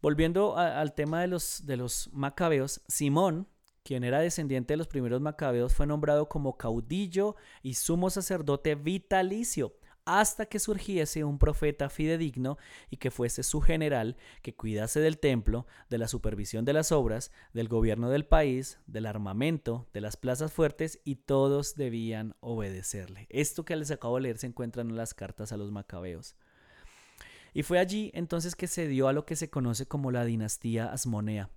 Volviendo 0.00 0.56
al 0.56 0.94
tema 0.94 1.20
de 1.20 1.26
los, 1.26 1.66
de 1.66 1.76
los 1.76 2.10
macabeos, 2.12 2.82
Simón, 2.86 3.48
quien 3.82 4.04
era 4.04 4.20
descendiente 4.20 4.74
de 4.74 4.78
los 4.78 4.86
primeros 4.86 5.20
macabeos, 5.20 5.74
fue 5.74 5.86
nombrado 5.86 6.28
como 6.28 6.56
caudillo 6.56 7.34
y 7.62 7.74
sumo 7.74 8.08
sacerdote 8.10 8.76
vitalicio 8.76 9.74
hasta 10.08 10.46
que 10.46 10.58
surgiese 10.58 11.22
un 11.22 11.38
profeta 11.38 11.90
fidedigno 11.90 12.56
y 12.88 12.96
que 12.96 13.10
fuese 13.10 13.42
su 13.42 13.60
general, 13.60 14.16
que 14.40 14.54
cuidase 14.54 15.00
del 15.00 15.18
templo, 15.18 15.66
de 15.90 15.98
la 15.98 16.08
supervisión 16.08 16.64
de 16.64 16.72
las 16.72 16.92
obras, 16.92 17.30
del 17.52 17.68
gobierno 17.68 18.08
del 18.08 18.24
país, 18.24 18.78
del 18.86 19.04
armamento, 19.04 19.86
de 19.92 20.00
las 20.00 20.16
plazas 20.16 20.50
fuertes, 20.50 20.98
y 21.04 21.16
todos 21.16 21.74
debían 21.74 22.34
obedecerle. 22.40 23.26
Esto 23.28 23.66
que 23.66 23.76
les 23.76 23.90
acabo 23.90 24.16
de 24.16 24.22
leer 24.22 24.38
se 24.38 24.46
encuentra 24.46 24.80
en 24.80 24.96
las 24.96 25.12
cartas 25.12 25.52
a 25.52 25.58
los 25.58 25.70
macabeos. 25.72 26.36
Y 27.52 27.62
fue 27.62 27.78
allí 27.78 28.10
entonces 28.14 28.56
que 28.56 28.66
se 28.66 28.88
dio 28.88 29.08
a 29.08 29.12
lo 29.12 29.26
que 29.26 29.36
se 29.36 29.50
conoce 29.50 29.86
como 29.86 30.10
la 30.10 30.24
dinastía 30.24 30.90
Asmonea, 30.90 31.50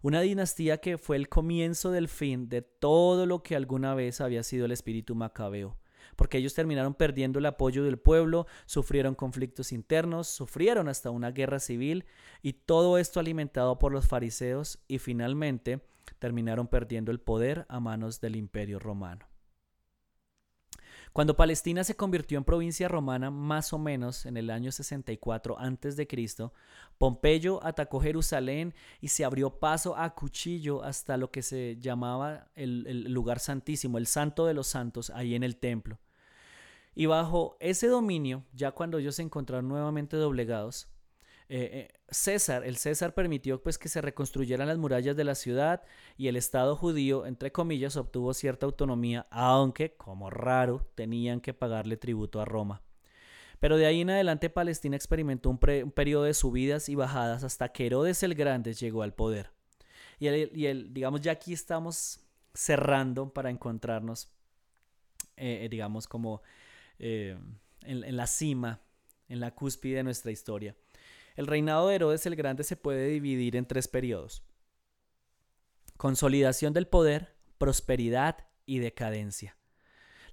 una 0.00 0.22
dinastía 0.22 0.78
que 0.78 0.96
fue 0.96 1.16
el 1.16 1.28
comienzo 1.28 1.90
del 1.90 2.08
fin 2.08 2.48
de 2.48 2.62
todo 2.62 3.26
lo 3.26 3.42
que 3.42 3.54
alguna 3.54 3.94
vez 3.94 4.22
había 4.22 4.42
sido 4.44 4.64
el 4.64 4.72
espíritu 4.72 5.14
macabeo 5.14 5.76
porque 6.18 6.38
ellos 6.38 6.52
terminaron 6.52 6.94
perdiendo 6.94 7.38
el 7.38 7.46
apoyo 7.46 7.84
del 7.84 7.96
pueblo, 7.96 8.48
sufrieron 8.66 9.14
conflictos 9.14 9.70
internos, 9.70 10.26
sufrieron 10.26 10.88
hasta 10.88 11.10
una 11.10 11.30
guerra 11.30 11.60
civil 11.60 12.06
y 12.42 12.54
todo 12.54 12.98
esto 12.98 13.20
alimentado 13.20 13.78
por 13.78 13.92
los 13.92 14.08
fariseos 14.08 14.80
y 14.88 14.98
finalmente 14.98 15.80
terminaron 16.18 16.66
perdiendo 16.66 17.12
el 17.12 17.20
poder 17.20 17.66
a 17.68 17.78
manos 17.78 18.20
del 18.20 18.34
imperio 18.34 18.80
romano. 18.80 19.26
Cuando 21.12 21.36
Palestina 21.36 21.84
se 21.84 21.94
convirtió 21.94 22.36
en 22.36 22.44
provincia 22.44 22.88
romana 22.88 23.30
más 23.30 23.72
o 23.72 23.78
menos 23.78 24.26
en 24.26 24.36
el 24.36 24.50
año 24.50 24.72
64 24.72 25.56
a.C., 25.56 26.08
Pompeyo 26.98 27.64
atacó 27.64 28.00
Jerusalén 28.00 28.74
y 29.00 29.08
se 29.08 29.24
abrió 29.24 29.60
paso 29.60 29.96
a 29.96 30.16
cuchillo 30.16 30.82
hasta 30.82 31.16
lo 31.16 31.30
que 31.30 31.42
se 31.42 31.76
llamaba 31.78 32.48
el, 32.56 33.04
lugar 33.12 33.38
santísimo, 33.38 33.98
el 33.98 34.08
santo 34.08 34.46
de 34.46 34.54
los 34.54 34.66
santos, 34.66 35.10
ahí 35.10 35.36
en 35.36 35.44
el 35.44 35.56
templo. 35.58 36.00
Y 36.98 37.06
bajo 37.06 37.56
ese 37.60 37.86
dominio, 37.86 38.44
ya 38.52 38.72
cuando 38.72 38.98
ellos 38.98 39.14
se 39.14 39.22
encontraron 39.22 39.68
nuevamente 39.68 40.16
doblegados, 40.16 40.88
eh, 41.48 41.88
eh, 41.88 42.00
César, 42.10 42.64
el 42.64 42.76
César 42.76 43.14
permitió 43.14 43.62
pues 43.62 43.78
que 43.78 43.88
se 43.88 44.00
reconstruyeran 44.00 44.66
las 44.66 44.78
murallas 44.78 45.14
de 45.14 45.22
la 45.22 45.36
ciudad 45.36 45.84
y 46.16 46.26
el 46.26 46.34
Estado 46.34 46.74
judío, 46.74 47.24
entre 47.24 47.52
comillas, 47.52 47.96
obtuvo 47.96 48.34
cierta 48.34 48.66
autonomía, 48.66 49.28
aunque, 49.30 49.94
como 49.94 50.28
raro, 50.28 50.88
tenían 50.96 51.40
que 51.40 51.54
pagarle 51.54 51.96
tributo 51.98 52.40
a 52.40 52.44
Roma. 52.44 52.82
Pero 53.60 53.76
de 53.76 53.86
ahí 53.86 54.00
en 54.00 54.10
adelante 54.10 54.50
Palestina 54.50 54.96
experimentó 54.96 55.50
un, 55.50 55.58
periodo 55.58 56.24
de 56.24 56.34
subidas 56.34 56.88
y 56.88 56.96
bajadas 56.96 57.44
hasta 57.44 57.68
que 57.68 57.86
Herodes 57.86 58.24
el 58.24 58.34
Grande 58.34 58.74
llegó 58.74 59.04
al 59.04 59.14
poder. 59.14 59.52
Y, 60.18 60.26
el, 60.26 60.92
digamos, 60.92 61.20
ya 61.20 61.30
aquí 61.30 61.52
estamos 61.52 62.18
cerrando 62.54 63.32
para 63.32 63.50
encontrarnos, 63.50 64.32
eh, 65.36 65.68
digamos, 65.70 66.08
como 66.08 66.42
eh, 66.98 67.36
en, 67.82 68.16
la 68.16 68.26
cima, 68.26 68.80
en 69.28 69.40
la 69.40 69.54
cúspide 69.54 69.96
de 69.96 70.04
nuestra 70.04 70.30
historia. 70.30 70.76
El 71.36 71.46
reinado 71.46 71.88
de 71.88 71.96
Herodes 71.96 72.26
el 72.26 72.36
Grande 72.36 72.64
se 72.64 72.76
puede 72.76 73.08
dividir 73.08 73.56
en 73.56 73.66
tres 73.66 73.88
periodos. 73.88 74.42
Consolidación 75.96 76.72
del 76.72 76.86
poder, 76.86 77.34
prosperidad 77.58 78.46
y 78.66 78.78
decadencia. 78.78 79.57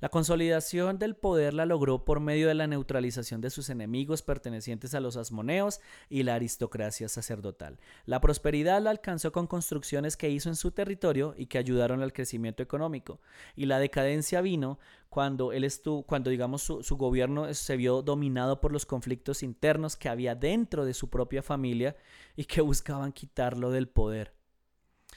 La 0.06 0.10
consolidación 0.10 1.00
del 1.00 1.16
poder 1.16 1.56
la 1.56 1.66
logró 1.66 2.06
por 2.06 2.20
medio 2.20 2.48
de 2.48 2.54
la 2.54 2.68
neutralización 2.68 3.42
de 3.42 3.50
sus 3.50 3.72
enemigos 3.72 4.22
pertenecientes 4.22 4.94
a 4.94 5.00
los 5.00 5.18
asmoneos 5.18 5.82
y 6.10 6.22
la 6.22 6.36
aristocracia 6.36 7.10
sacerdotal. 7.10 7.80
La 8.06 8.22
prosperidad 8.22 8.80
la 8.84 8.92
alcanzó 8.92 9.32
con 9.32 9.48
construcciones 9.48 10.16
que 10.16 10.30
hizo 10.30 10.48
en 10.48 10.58
su 10.58 10.70
territorio 10.70 11.34
y 11.36 11.48
que 11.48 11.58
ayudaron 11.58 12.04
al 12.04 12.14
crecimiento 12.14 12.62
económico. 12.62 13.20
Y 13.56 13.66
la 13.66 13.80
decadencia 13.80 14.42
vino 14.42 14.78
cuando 15.10 15.52
él 15.52 15.64
estuvo, 15.64 16.04
cuando 16.04 16.30
digamos 16.30 16.62
su, 16.62 16.84
su 16.84 16.98
gobierno 16.98 17.52
se 17.56 17.76
vio 17.76 18.04
dominado 18.04 18.62
por 18.62 18.72
los 18.72 18.86
conflictos 18.86 19.42
internos 19.42 19.96
que 19.96 20.10
había 20.10 20.36
dentro 20.36 20.86
de 20.86 20.94
su 20.94 21.10
propia 21.10 21.42
familia 21.42 21.96
y 22.36 22.46
que 22.46 22.62
buscaban 22.62 23.12
quitarlo 23.12 23.72
del 23.72 23.88
poder. 23.88 24.36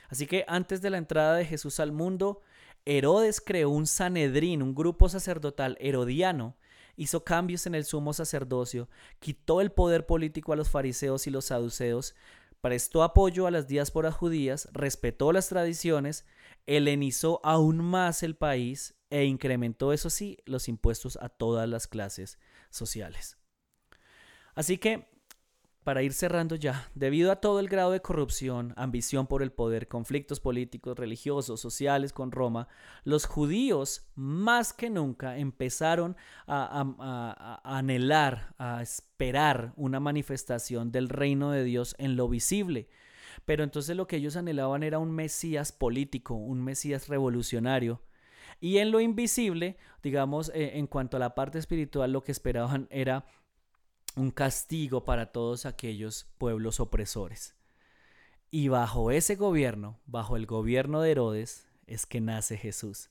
Así 0.08 0.26
que 0.26 0.46
antes 0.48 0.80
de 0.80 0.88
la 0.88 0.96
entrada 0.96 1.36
de 1.36 1.44
Jesús 1.44 1.78
al 1.78 1.92
mundo, 1.92 2.40
Herodes 2.90 3.42
creó 3.42 3.68
un 3.68 3.86
Sanedrín, 3.86 4.62
un 4.62 4.74
grupo 4.74 5.10
sacerdotal 5.10 5.76
herodiano, 5.78 6.56
hizo 6.96 7.22
cambios 7.22 7.66
en 7.66 7.74
el 7.74 7.84
sumo 7.84 8.14
sacerdocio, 8.14 8.88
quitó 9.18 9.60
el 9.60 9.70
poder 9.70 10.06
político 10.06 10.54
a 10.54 10.56
los 10.56 10.70
fariseos 10.70 11.26
y 11.26 11.30
los 11.30 11.44
saduceos, 11.44 12.14
prestó 12.62 13.02
apoyo 13.02 13.46
a 13.46 13.50
las 13.50 13.68
diásporas 13.68 14.14
judías, 14.14 14.70
respetó 14.72 15.32
las 15.32 15.48
tradiciones, 15.48 16.24
helenizó 16.64 17.40
aún 17.44 17.76
más 17.76 18.22
el 18.22 18.36
país 18.36 18.94
e 19.10 19.24
incrementó, 19.24 19.92
eso 19.92 20.08
sí, 20.08 20.38
los 20.46 20.66
impuestos 20.66 21.18
a 21.20 21.28
todas 21.28 21.68
las 21.68 21.88
clases 21.88 22.38
sociales. 22.70 23.36
Así 24.54 24.78
que 24.78 25.10
para 25.88 26.02
ir 26.02 26.12
cerrando 26.12 26.54
ya, 26.54 26.90
debido 26.94 27.32
a 27.32 27.36
todo 27.36 27.60
el 27.60 27.68
grado 27.70 27.92
de 27.92 28.02
corrupción, 28.02 28.74
ambición 28.76 29.26
por 29.26 29.42
el 29.42 29.52
poder, 29.52 29.88
conflictos 29.88 30.38
políticos, 30.38 30.98
religiosos, 30.98 31.62
sociales 31.62 32.12
con 32.12 32.30
Roma, 32.30 32.68
los 33.04 33.24
judíos 33.24 34.06
más 34.14 34.74
que 34.74 34.90
nunca 34.90 35.38
empezaron 35.38 36.14
a, 36.46 37.62
anhelar, 37.64 38.54
a 38.58 38.82
esperar 38.82 39.72
una 39.76 39.98
manifestación 39.98 40.92
del 40.92 41.08
reino 41.08 41.52
de 41.52 41.64
Dios 41.64 41.94
en 41.96 42.16
lo 42.16 42.28
visible. 42.28 42.90
Pero 43.46 43.64
entonces 43.64 43.96
lo 43.96 44.06
que 44.06 44.16
ellos 44.16 44.36
anhelaban 44.36 44.82
era 44.82 44.98
un 44.98 45.10
Mesías 45.10 45.72
político, 45.72 46.34
un 46.34 46.62
Mesías 46.62 47.08
revolucionario. 47.08 48.02
Y 48.60 48.76
en 48.76 48.90
lo 48.90 49.00
invisible, 49.00 49.78
digamos, 50.02 50.50
eh, 50.54 50.72
en 50.74 50.86
cuanto 50.86 51.16
a 51.16 51.20
la 51.20 51.34
parte 51.34 51.58
espiritual, 51.58 52.12
lo 52.12 52.22
que 52.22 52.32
esperaban 52.32 52.88
era 52.90 53.24
un 54.16 54.30
castigo 54.30 55.04
para 55.04 55.32
todos 55.32 55.66
aquellos 55.66 56.26
pueblos 56.38 56.80
opresores. 56.80 57.54
Y 58.50 58.68
bajo 58.68 59.10
ese 59.10 59.36
gobierno, 59.36 59.98
bajo 60.06 60.36
el 60.36 60.46
gobierno 60.46 61.00
de 61.02 61.10
Herodes, 61.10 61.68
es 61.86 62.06
que 62.06 62.20
nace 62.20 62.56
Jesús. 62.56 63.10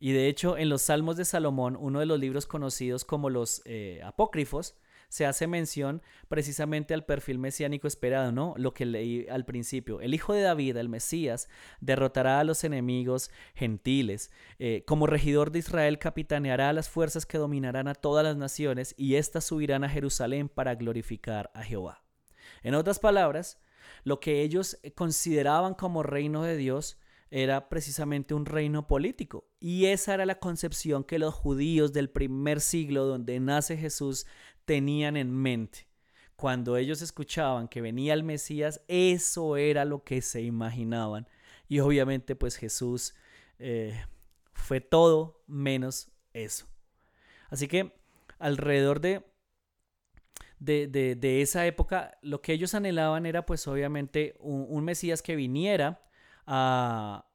Y 0.00 0.12
de 0.12 0.28
hecho, 0.28 0.56
en 0.56 0.68
los 0.68 0.82
Salmos 0.82 1.16
de 1.16 1.24
Salomón, 1.24 1.76
uno 1.78 2.00
de 2.00 2.06
los 2.06 2.18
libros 2.18 2.46
conocidos 2.46 3.04
como 3.04 3.30
los 3.30 3.62
eh, 3.64 4.00
apócrifos, 4.04 4.74
se 5.08 5.26
hace 5.26 5.46
mención 5.46 6.02
precisamente 6.28 6.94
al 6.94 7.04
perfil 7.04 7.38
mesiánico 7.38 7.88
esperado, 7.88 8.32
¿no? 8.32 8.54
Lo 8.56 8.74
que 8.74 8.86
leí 8.86 9.26
al 9.28 9.44
principio. 9.44 10.00
El 10.00 10.14
Hijo 10.14 10.34
de 10.34 10.42
David, 10.42 10.76
el 10.76 10.88
Mesías, 10.88 11.48
derrotará 11.80 12.40
a 12.40 12.44
los 12.44 12.64
enemigos 12.64 13.30
gentiles. 13.54 14.30
Eh, 14.58 14.84
como 14.86 15.06
regidor 15.06 15.50
de 15.50 15.60
Israel, 15.60 15.98
capitaneará 15.98 16.68
a 16.68 16.72
las 16.74 16.88
fuerzas 16.88 17.26
que 17.26 17.38
dominarán 17.38 17.88
a 17.88 17.94
todas 17.94 18.24
las 18.24 18.36
naciones 18.36 18.94
y 18.98 19.14
éstas 19.14 19.44
subirán 19.44 19.84
a 19.84 19.88
Jerusalén 19.88 20.48
para 20.48 20.74
glorificar 20.74 21.50
a 21.54 21.62
Jehová. 21.62 22.04
En 22.62 22.74
otras 22.74 22.98
palabras, 22.98 23.60
lo 24.04 24.20
que 24.20 24.42
ellos 24.42 24.78
consideraban 24.94 25.74
como 25.74 26.02
reino 26.02 26.42
de 26.42 26.56
Dios 26.56 26.98
era 27.30 27.68
precisamente 27.68 28.34
un 28.34 28.46
reino 28.46 28.86
político. 28.86 29.48
Y 29.60 29.86
esa 29.86 30.14
era 30.14 30.26
la 30.26 30.38
concepción 30.38 31.04
que 31.04 31.18
los 31.18 31.34
judíos 31.34 31.92
del 31.92 32.10
primer 32.10 32.60
siglo, 32.60 33.04
donde 33.04 33.38
nace 33.40 33.76
Jesús, 33.76 34.26
tenían 34.68 35.16
en 35.16 35.34
mente. 35.34 35.88
Cuando 36.36 36.76
ellos 36.76 37.00
escuchaban 37.00 37.68
que 37.68 37.80
venía 37.80 38.12
el 38.12 38.22
Mesías, 38.22 38.82
eso 38.86 39.56
era 39.56 39.86
lo 39.86 40.04
que 40.04 40.20
se 40.20 40.42
imaginaban. 40.42 41.26
Y 41.68 41.80
obviamente 41.80 42.36
pues 42.36 42.56
Jesús 42.56 43.14
eh, 43.58 43.98
fue 44.52 44.82
todo 44.82 45.42
menos 45.46 46.12
eso. 46.34 46.66
Así 47.48 47.66
que 47.66 47.98
alrededor 48.38 49.00
de, 49.00 49.24
de, 50.58 51.40
esa 51.40 51.64
época, 51.64 52.18
lo 52.20 52.42
que 52.42 52.52
ellos 52.52 52.74
anhelaban 52.74 53.24
era 53.24 53.46
pues 53.46 53.66
obviamente 53.66 54.36
un, 54.38 54.84
Mesías 54.84 55.22
que 55.22 55.34
viniera 55.34 56.06
a, 56.46 57.26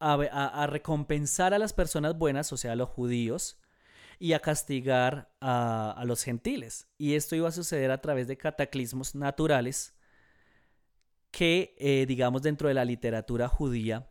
a, 0.00 0.66
recompensar 0.66 1.54
a 1.54 1.60
las 1.60 1.72
personas 1.72 2.18
buenas, 2.18 2.52
o 2.52 2.56
sea, 2.56 2.72
a 2.72 2.76
los 2.76 2.88
judíos, 2.88 3.60
y 4.18 4.32
a 4.32 4.40
castigar 4.40 5.32
a, 5.40 6.02
los 6.06 6.22
gentiles. 6.22 6.88
Y 6.98 7.14
esto 7.14 7.36
iba 7.36 7.48
a 7.48 7.52
suceder 7.52 7.90
a 7.90 8.00
través 8.00 8.28
de 8.28 8.36
cataclismos 8.36 9.14
naturales 9.14 9.94
que, 11.30 11.74
eh, 11.78 12.06
digamos, 12.06 12.42
dentro 12.42 12.68
de 12.68 12.74
la 12.74 12.84
literatura 12.84 13.48
judía 13.48 14.10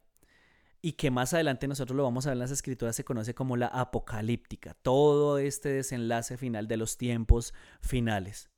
y 0.81 0.93
que 0.93 1.11
más 1.11 1.33
adelante 1.33 1.67
nosotros 1.67 1.95
lo 1.95 2.03
vamos 2.03 2.25
a 2.25 2.29
ver 2.29 2.35
en 2.35 2.39
las 2.39 2.51
escrituras, 2.51 2.95
se 2.95 3.05
conoce 3.05 3.33
como 3.33 3.55
la 3.55 3.67
apocalíptica, 3.67 4.73
todo 4.81 5.37
este 5.37 5.69
desenlace 5.69 6.37
final 6.37 6.67
de 6.67 6.77
los 6.77 6.97
tiempos 6.97 7.53
finales. 7.79 8.49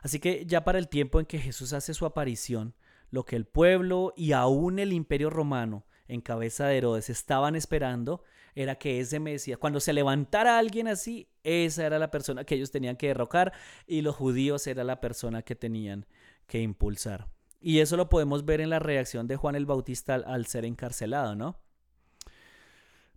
Así 0.00 0.18
que 0.18 0.46
ya 0.46 0.64
para 0.64 0.78
el 0.78 0.88
tiempo 0.88 1.20
en 1.20 1.26
que 1.26 1.38
Jesús 1.38 1.74
hace 1.74 1.92
su 1.92 2.06
aparición, 2.06 2.74
lo 3.10 3.24
que 3.24 3.36
el 3.36 3.44
pueblo 3.44 4.14
y 4.16 4.32
aún 4.32 4.78
el 4.78 4.92
imperio 4.94 5.28
romano 5.28 5.84
en 6.08 6.22
cabeza 6.22 6.66
de 6.66 6.78
Herodes 6.78 7.10
estaban 7.10 7.54
esperando 7.54 8.24
era 8.54 8.76
que 8.76 9.00
ese 9.00 9.18
Mesías, 9.20 9.58
cuando 9.58 9.80
se 9.80 9.92
levantara 9.92 10.58
alguien 10.58 10.88
así, 10.88 11.28
esa 11.42 11.86
era 11.86 11.98
la 11.98 12.10
persona 12.10 12.44
que 12.44 12.54
ellos 12.54 12.70
tenían 12.70 12.96
que 12.96 13.08
derrocar 13.08 13.52
y 13.86 14.02
los 14.02 14.14
judíos 14.14 14.66
era 14.66 14.84
la 14.84 15.00
persona 15.00 15.42
que 15.42 15.54
tenían 15.54 16.06
que 16.46 16.60
impulsar. 16.60 17.28
Y 17.60 17.78
eso 17.78 17.96
lo 17.96 18.08
podemos 18.08 18.44
ver 18.44 18.60
en 18.60 18.70
la 18.70 18.78
reacción 18.78 19.26
de 19.26 19.36
Juan 19.36 19.54
el 19.54 19.66
Bautista 19.66 20.14
al, 20.14 20.46
ser 20.46 20.64
encarcelado, 20.64 21.34
¿no? 21.34 21.60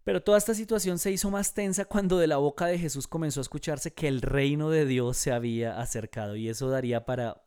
Pero 0.03 0.21
toda 0.21 0.37
esta 0.37 0.53
situación 0.53 0.99
se 0.99 1.11
hizo 1.11 1.31
más 1.31 1.55
tensa 1.55 1.85
cuando 1.85 2.19
de 2.19 2.27
la 2.27 2.37
boca 2.37 2.67
de 2.67 2.77
Jesús 2.77 3.07
comenzó 3.07 3.39
a 3.39 3.41
escucharse 3.41 3.91
que 3.91 4.07
el 4.07 4.21
reino 4.21 4.69
de 4.69 4.85
Dios 4.85 5.17
se 5.17 5.31
había 5.31 5.79
acercado 5.79 6.35
y 6.35 6.47
eso 6.47 6.69
daría 6.69 7.05
para 7.05 7.41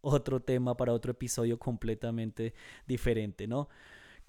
otro 0.00 0.40
tema, 0.40 0.74
para 0.74 0.94
otro 0.94 1.12
episodio 1.12 1.58
completamente 1.58 2.54
diferente, 2.86 3.46
¿no? 3.46 3.68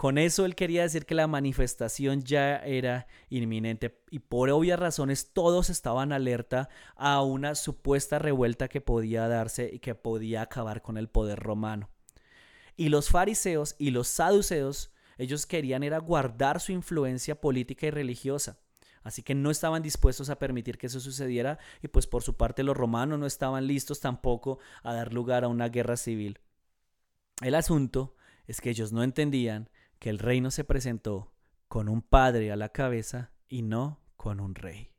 Con 0.00 0.16
eso 0.16 0.46
él 0.46 0.54
quería 0.54 0.80
decir 0.80 1.04
que 1.04 1.14
la 1.14 1.26
manifestación 1.26 2.22
ya 2.22 2.56
era 2.56 3.06
inminente 3.28 4.00
y 4.10 4.20
por 4.20 4.48
obvias 4.48 4.80
razones 4.80 5.34
todos 5.34 5.68
estaban 5.68 6.10
alerta 6.12 6.70
a 6.96 7.22
una 7.22 7.54
supuesta 7.54 8.18
revuelta 8.18 8.68
que 8.68 8.80
podía 8.80 9.28
darse 9.28 9.68
y 9.70 9.78
que 9.78 9.94
podía 9.94 10.40
acabar 10.40 10.80
con 10.80 10.96
el 10.96 11.10
poder 11.10 11.38
romano. 11.38 11.90
Y 12.78 12.88
los 12.88 13.10
fariseos 13.10 13.76
y 13.76 13.90
los 13.90 14.08
saduceos, 14.08 14.90
ellos 15.18 15.44
querían 15.44 15.82
era 15.82 15.98
guardar 15.98 16.60
su 16.60 16.72
influencia 16.72 17.38
política 17.38 17.88
y 17.88 17.90
religiosa. 17.90 18.58
Así 19.02 19.22
que 19.22 19.34
no 19.34 19.50
estaban 19.50 19.82
dispuestos 19.82 20.30
a 20.30 20.38
permitir 20.38 20.78
que 20.78 20.86
eso 20.86 21.00
sucediera 21.00 21.58
y 21.82 21.88
pues 21.88 22.06
por 22.06 22.22
su 22.22 22.38
parte 22.38 22.62
los 22.62 22.74
romanos 22.74 23.18
no 23.18 23.26
estaban 23.26 23.66
listos 23.66 24.00
tampoco 24.00 24.60
a 24.82 24.94
dar 24.94 25.12
lugar 25.12 25.44
a 25.44 25.48
una 25.48 25.68
guerra 25.68 25.98
civil. 25.98 26.38
El 27.42 27.54
asunto 27.54 28.16
es 28.46 28.62
que 28.62 28.70
ellos 28.70 28.92
no 28.92 29.02
entendían 29.02 29.68
que 30.00 30.10
el 30.10 30.18
reino 30.18 30.50
se 30.50 30.64
presentó 30.64 31.32
con 31.68 31.88
un 31.88 32.02
padre 32.02 32.50
a 32.50 32.56
la 32.56 32.70
cabeza 32.70 33.32
y 33.48 33.62
no 33.62 34.00
con 34.16 34.40
un 34.40 34.56
rey. 34.56 34.90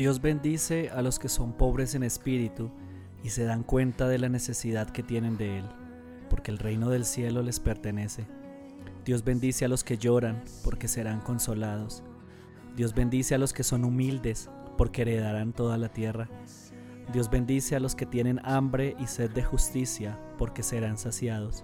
Dios 0.00 0.22
bendice 0.22 0.88
a 0.88 1.02
los 1.02 1.18
que 1.18 1.28
son 1.28 1.52
pobres 1.52 1.94
en 1.94 2.02
espíritu 2.02 2.70
y 3.22 3.28
se 3.28 3.44
dan 3.44 3.62
cuenta 3.62 4.08
de 4.08 4.16
la 4.16 4.30
necesidad 4.30 4.88
que 4.88 5.02
tienen 5.02 5.36
de 5.36 5.58
Él, 5.58 5.64
porque 6.30 6.50
el 6.50 6.56
reino 6.56 6.88
del 6.88 7.04
cielo 7.04 7.42
les 7.42 7.60
pertenece. 7.60 8.26
Dios 9.04 9.24
bendice 9.24 9.66
a 9.66 9.68
los 9.68 9.84
que 9.84 9.98
lloran, 9.98 10.42
porque 10.64 10.88
serán 10.88 11.20
consolados. 11.20 12.02
Dios 12.76 12.94
bendice 12.94 13.34
a 13.34 13.38
los 13.38 13.52
que 13.52 13.62
son 13.62 13.84
humildes, 13.84 14.48
porque 14.78 15.02
heredarán 15.02 15.52
toda 15.52 15.76
la 15.76 15.90
tierra. 15.90 16.30
Dios 17.12 17.28
bendice 17.28 17.76
a 17.76 17.80
los 17.80 17.94
que 17.94 18.06
tienen 18.06 18.40
hambre 18.42 18.96
y 18.98 19.06
sed 19.06 19.30
de 19.32 19.44
justicia, 19.44 20.18
porque 20.38 20.62
serán 20.62 20.96
saciados. 20.96 21.62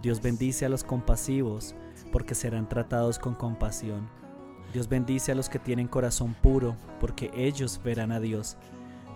Dios 0.00 0.22
bendice 0.22 0.64
a 0.64 0.70
los 0.70 0.82
compasivos, 0.82 1.74
porque 2.10 2.34
serán 2.34 2.70
tratados 2.70 3.18
con 3.18 3.34
compasión. 3.34 4.08
Dios 4.76 4.90
bendice 4.90 5.32
a 5.32 5.34
los 5.34 5.48
que 5.48 5.58
tienen 5.58 5.88
corazón 5.88 6.34
puro, 6.34 6.76
porque 7.00 7.30
ellos 7.34 7.80
verán 7.82 8.12
a 8.12 8.20
Dios. 8.20 8.58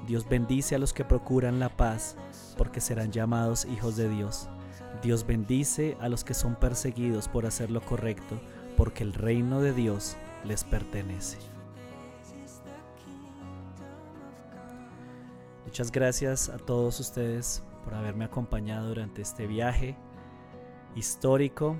Dios 0.06 0.26
bendice 0.26 0.74
a 0.74 0.78
los 0.78 0.94
que 0.94 1.04
procuran 1.04 1.60
la 1.60 1.68
paz, 1.68 2.16
porque 2.56 2.80
serán 2.80 3.12
llamados 3.12 3.66
hijos 3.66 3.94
de 3.94 4.08
Dios. 4.08 4.48
Dios 5.02 5.26
bendice 5.26 5.98
a 6.00 6.08
los 6.08 6.24
que 6.24 6.32
son 6.32 6.54
perseguidos 6.54 7.28
por 7.28 7.44
hacer 7.44 7.70
lo 7.70 7.82
correcto, 7.82 8.40
porque 8.78 9.02
el 9.02 9.12
reino 9.12 9.60
de 9.60 9.74
Dios 9.74 10.16
les 10.46 10.64
pertenece. 10.64 11.36
Muchas 15.66 15.92
gracias 15.92 16.48
a 16.48 16.56
todos 16.56 16.98
ustedes 17.00 17.62
por 17.84 17.92
haberme 17.92 18.24
acompañado 18.24 18.88
durante 18.88 19.20
este 19.20 19.46
viaje 19.46 19.94
histórico, 20.96 21.76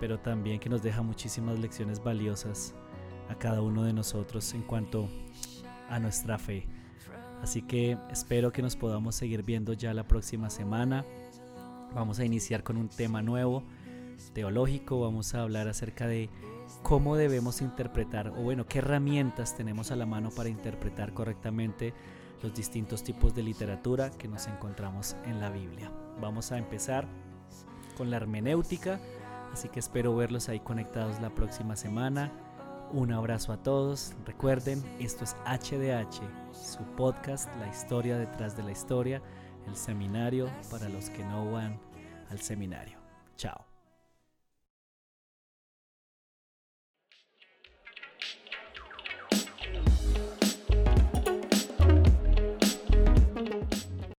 pero 0.00 0.18
también 0.18 0.58
que 0.58 0.70
nos 0.70 0.82
deja 0.82 1.02
muchísimas 1.02 1.58
lecciones 1.58 2.02
valiosas 2.02 2.74
a 3.32 3.38
cada 3.38 3.62
uno 3.62 3.82
de 3.82 3.92
nosotros 3.92 4.52
en 4.54 4.62
cuanto 4.62 5.08
a 5.88 5.98
nuestra 5.98 6.38
fe. 6.38 6.66
Así 7.42 7.62
que 7.62 7.98
espero 8.10 8.52
que 8.52 8.62
nos 8.62 8.76
podamos 8.76 9.16
seguir 9.16 9.42
viendo 9.42 9.72
ya 9.72 9.92
la 9.94 10.06
próxima 10.06 10.48
semana. 10.48 11.04
Vamos 11.94 12.20
a 12.20 12.24
iniciar 12.24 12.62
con 12.62 12.76
un 12.76 12.88
tema 12.88 13.22
nuevo, 13.22 13.64
teológico. 14.32 15.00
Vamos 15.00 15.34
a 15.34 15.42
hablar 15.42 15.66
acerca 15.66 16.06
de 16.06 16.30
cómo 16.82 17.16
debemos 17.16 17.60
interpretar, 17.60 18.28
o 18.28 18.42
bueno, 18.42 18.66
qué 18.66 18.78
herramientas 18.78 19.56
tenemos 19.56 19.90
a 19.90 19.96
la 19.96 20.06
mano 20.06 20.30
para 20.30 20.48
interpretar 20.48 21.12
correctamente 21.12 21.92
los 22.42 22.54
distintos 22.54 23.02
tipos 23.02 23.34
de 23.34 23.42
literatura 23.42 24.10
que 24.10 24.28
nos 24.28 24.46
encontramos 24.46 25.16
en 25.24 25.40
la 25.40 25.50
Biblia. 25.50 25.90
Vamos 26.20 26.52
a 26.52 26.58
empezar 26.58 27.06
con 27.96 28.10
la 28.10 28.16
hermenéutica, 28.16 29.00
así 29.52 29.68
que 29.68 29.80
espero 29.80 30.14
verlos 30.14 30.48
ahí 30.48 30.60
conectados 30.60 31.20
la 31.20 31.30
próxima 31.30 31.76
semana. 31.76 32.32
Un 32.92 33.10
abrazo 33.10 33.52
a 33.54 33.56
todos. 33.56 34.12
Recuerden, 34.26 34.82
esto 34.98 35.24
es 35.24 35.34
HDH, 35.46 36.20
su 36.52 36.84
podcast, 36.94 37.48
la 37.58 37.68
historia 37.68 38.18
detrás 38.18 38.54
de 38.54 38.62
la 38.62 38.72
historia, 38.72 39.22
el 39.66 39.76
seminario 39.76 40.50
para 40.70 40.90
los 40.90 41.08
que 41.08 41.24
no 41.24 41.50
van 41.50 41.80
al 42.30 42.40
seminario. 42.40 42.98
Chao. 43.36 43.71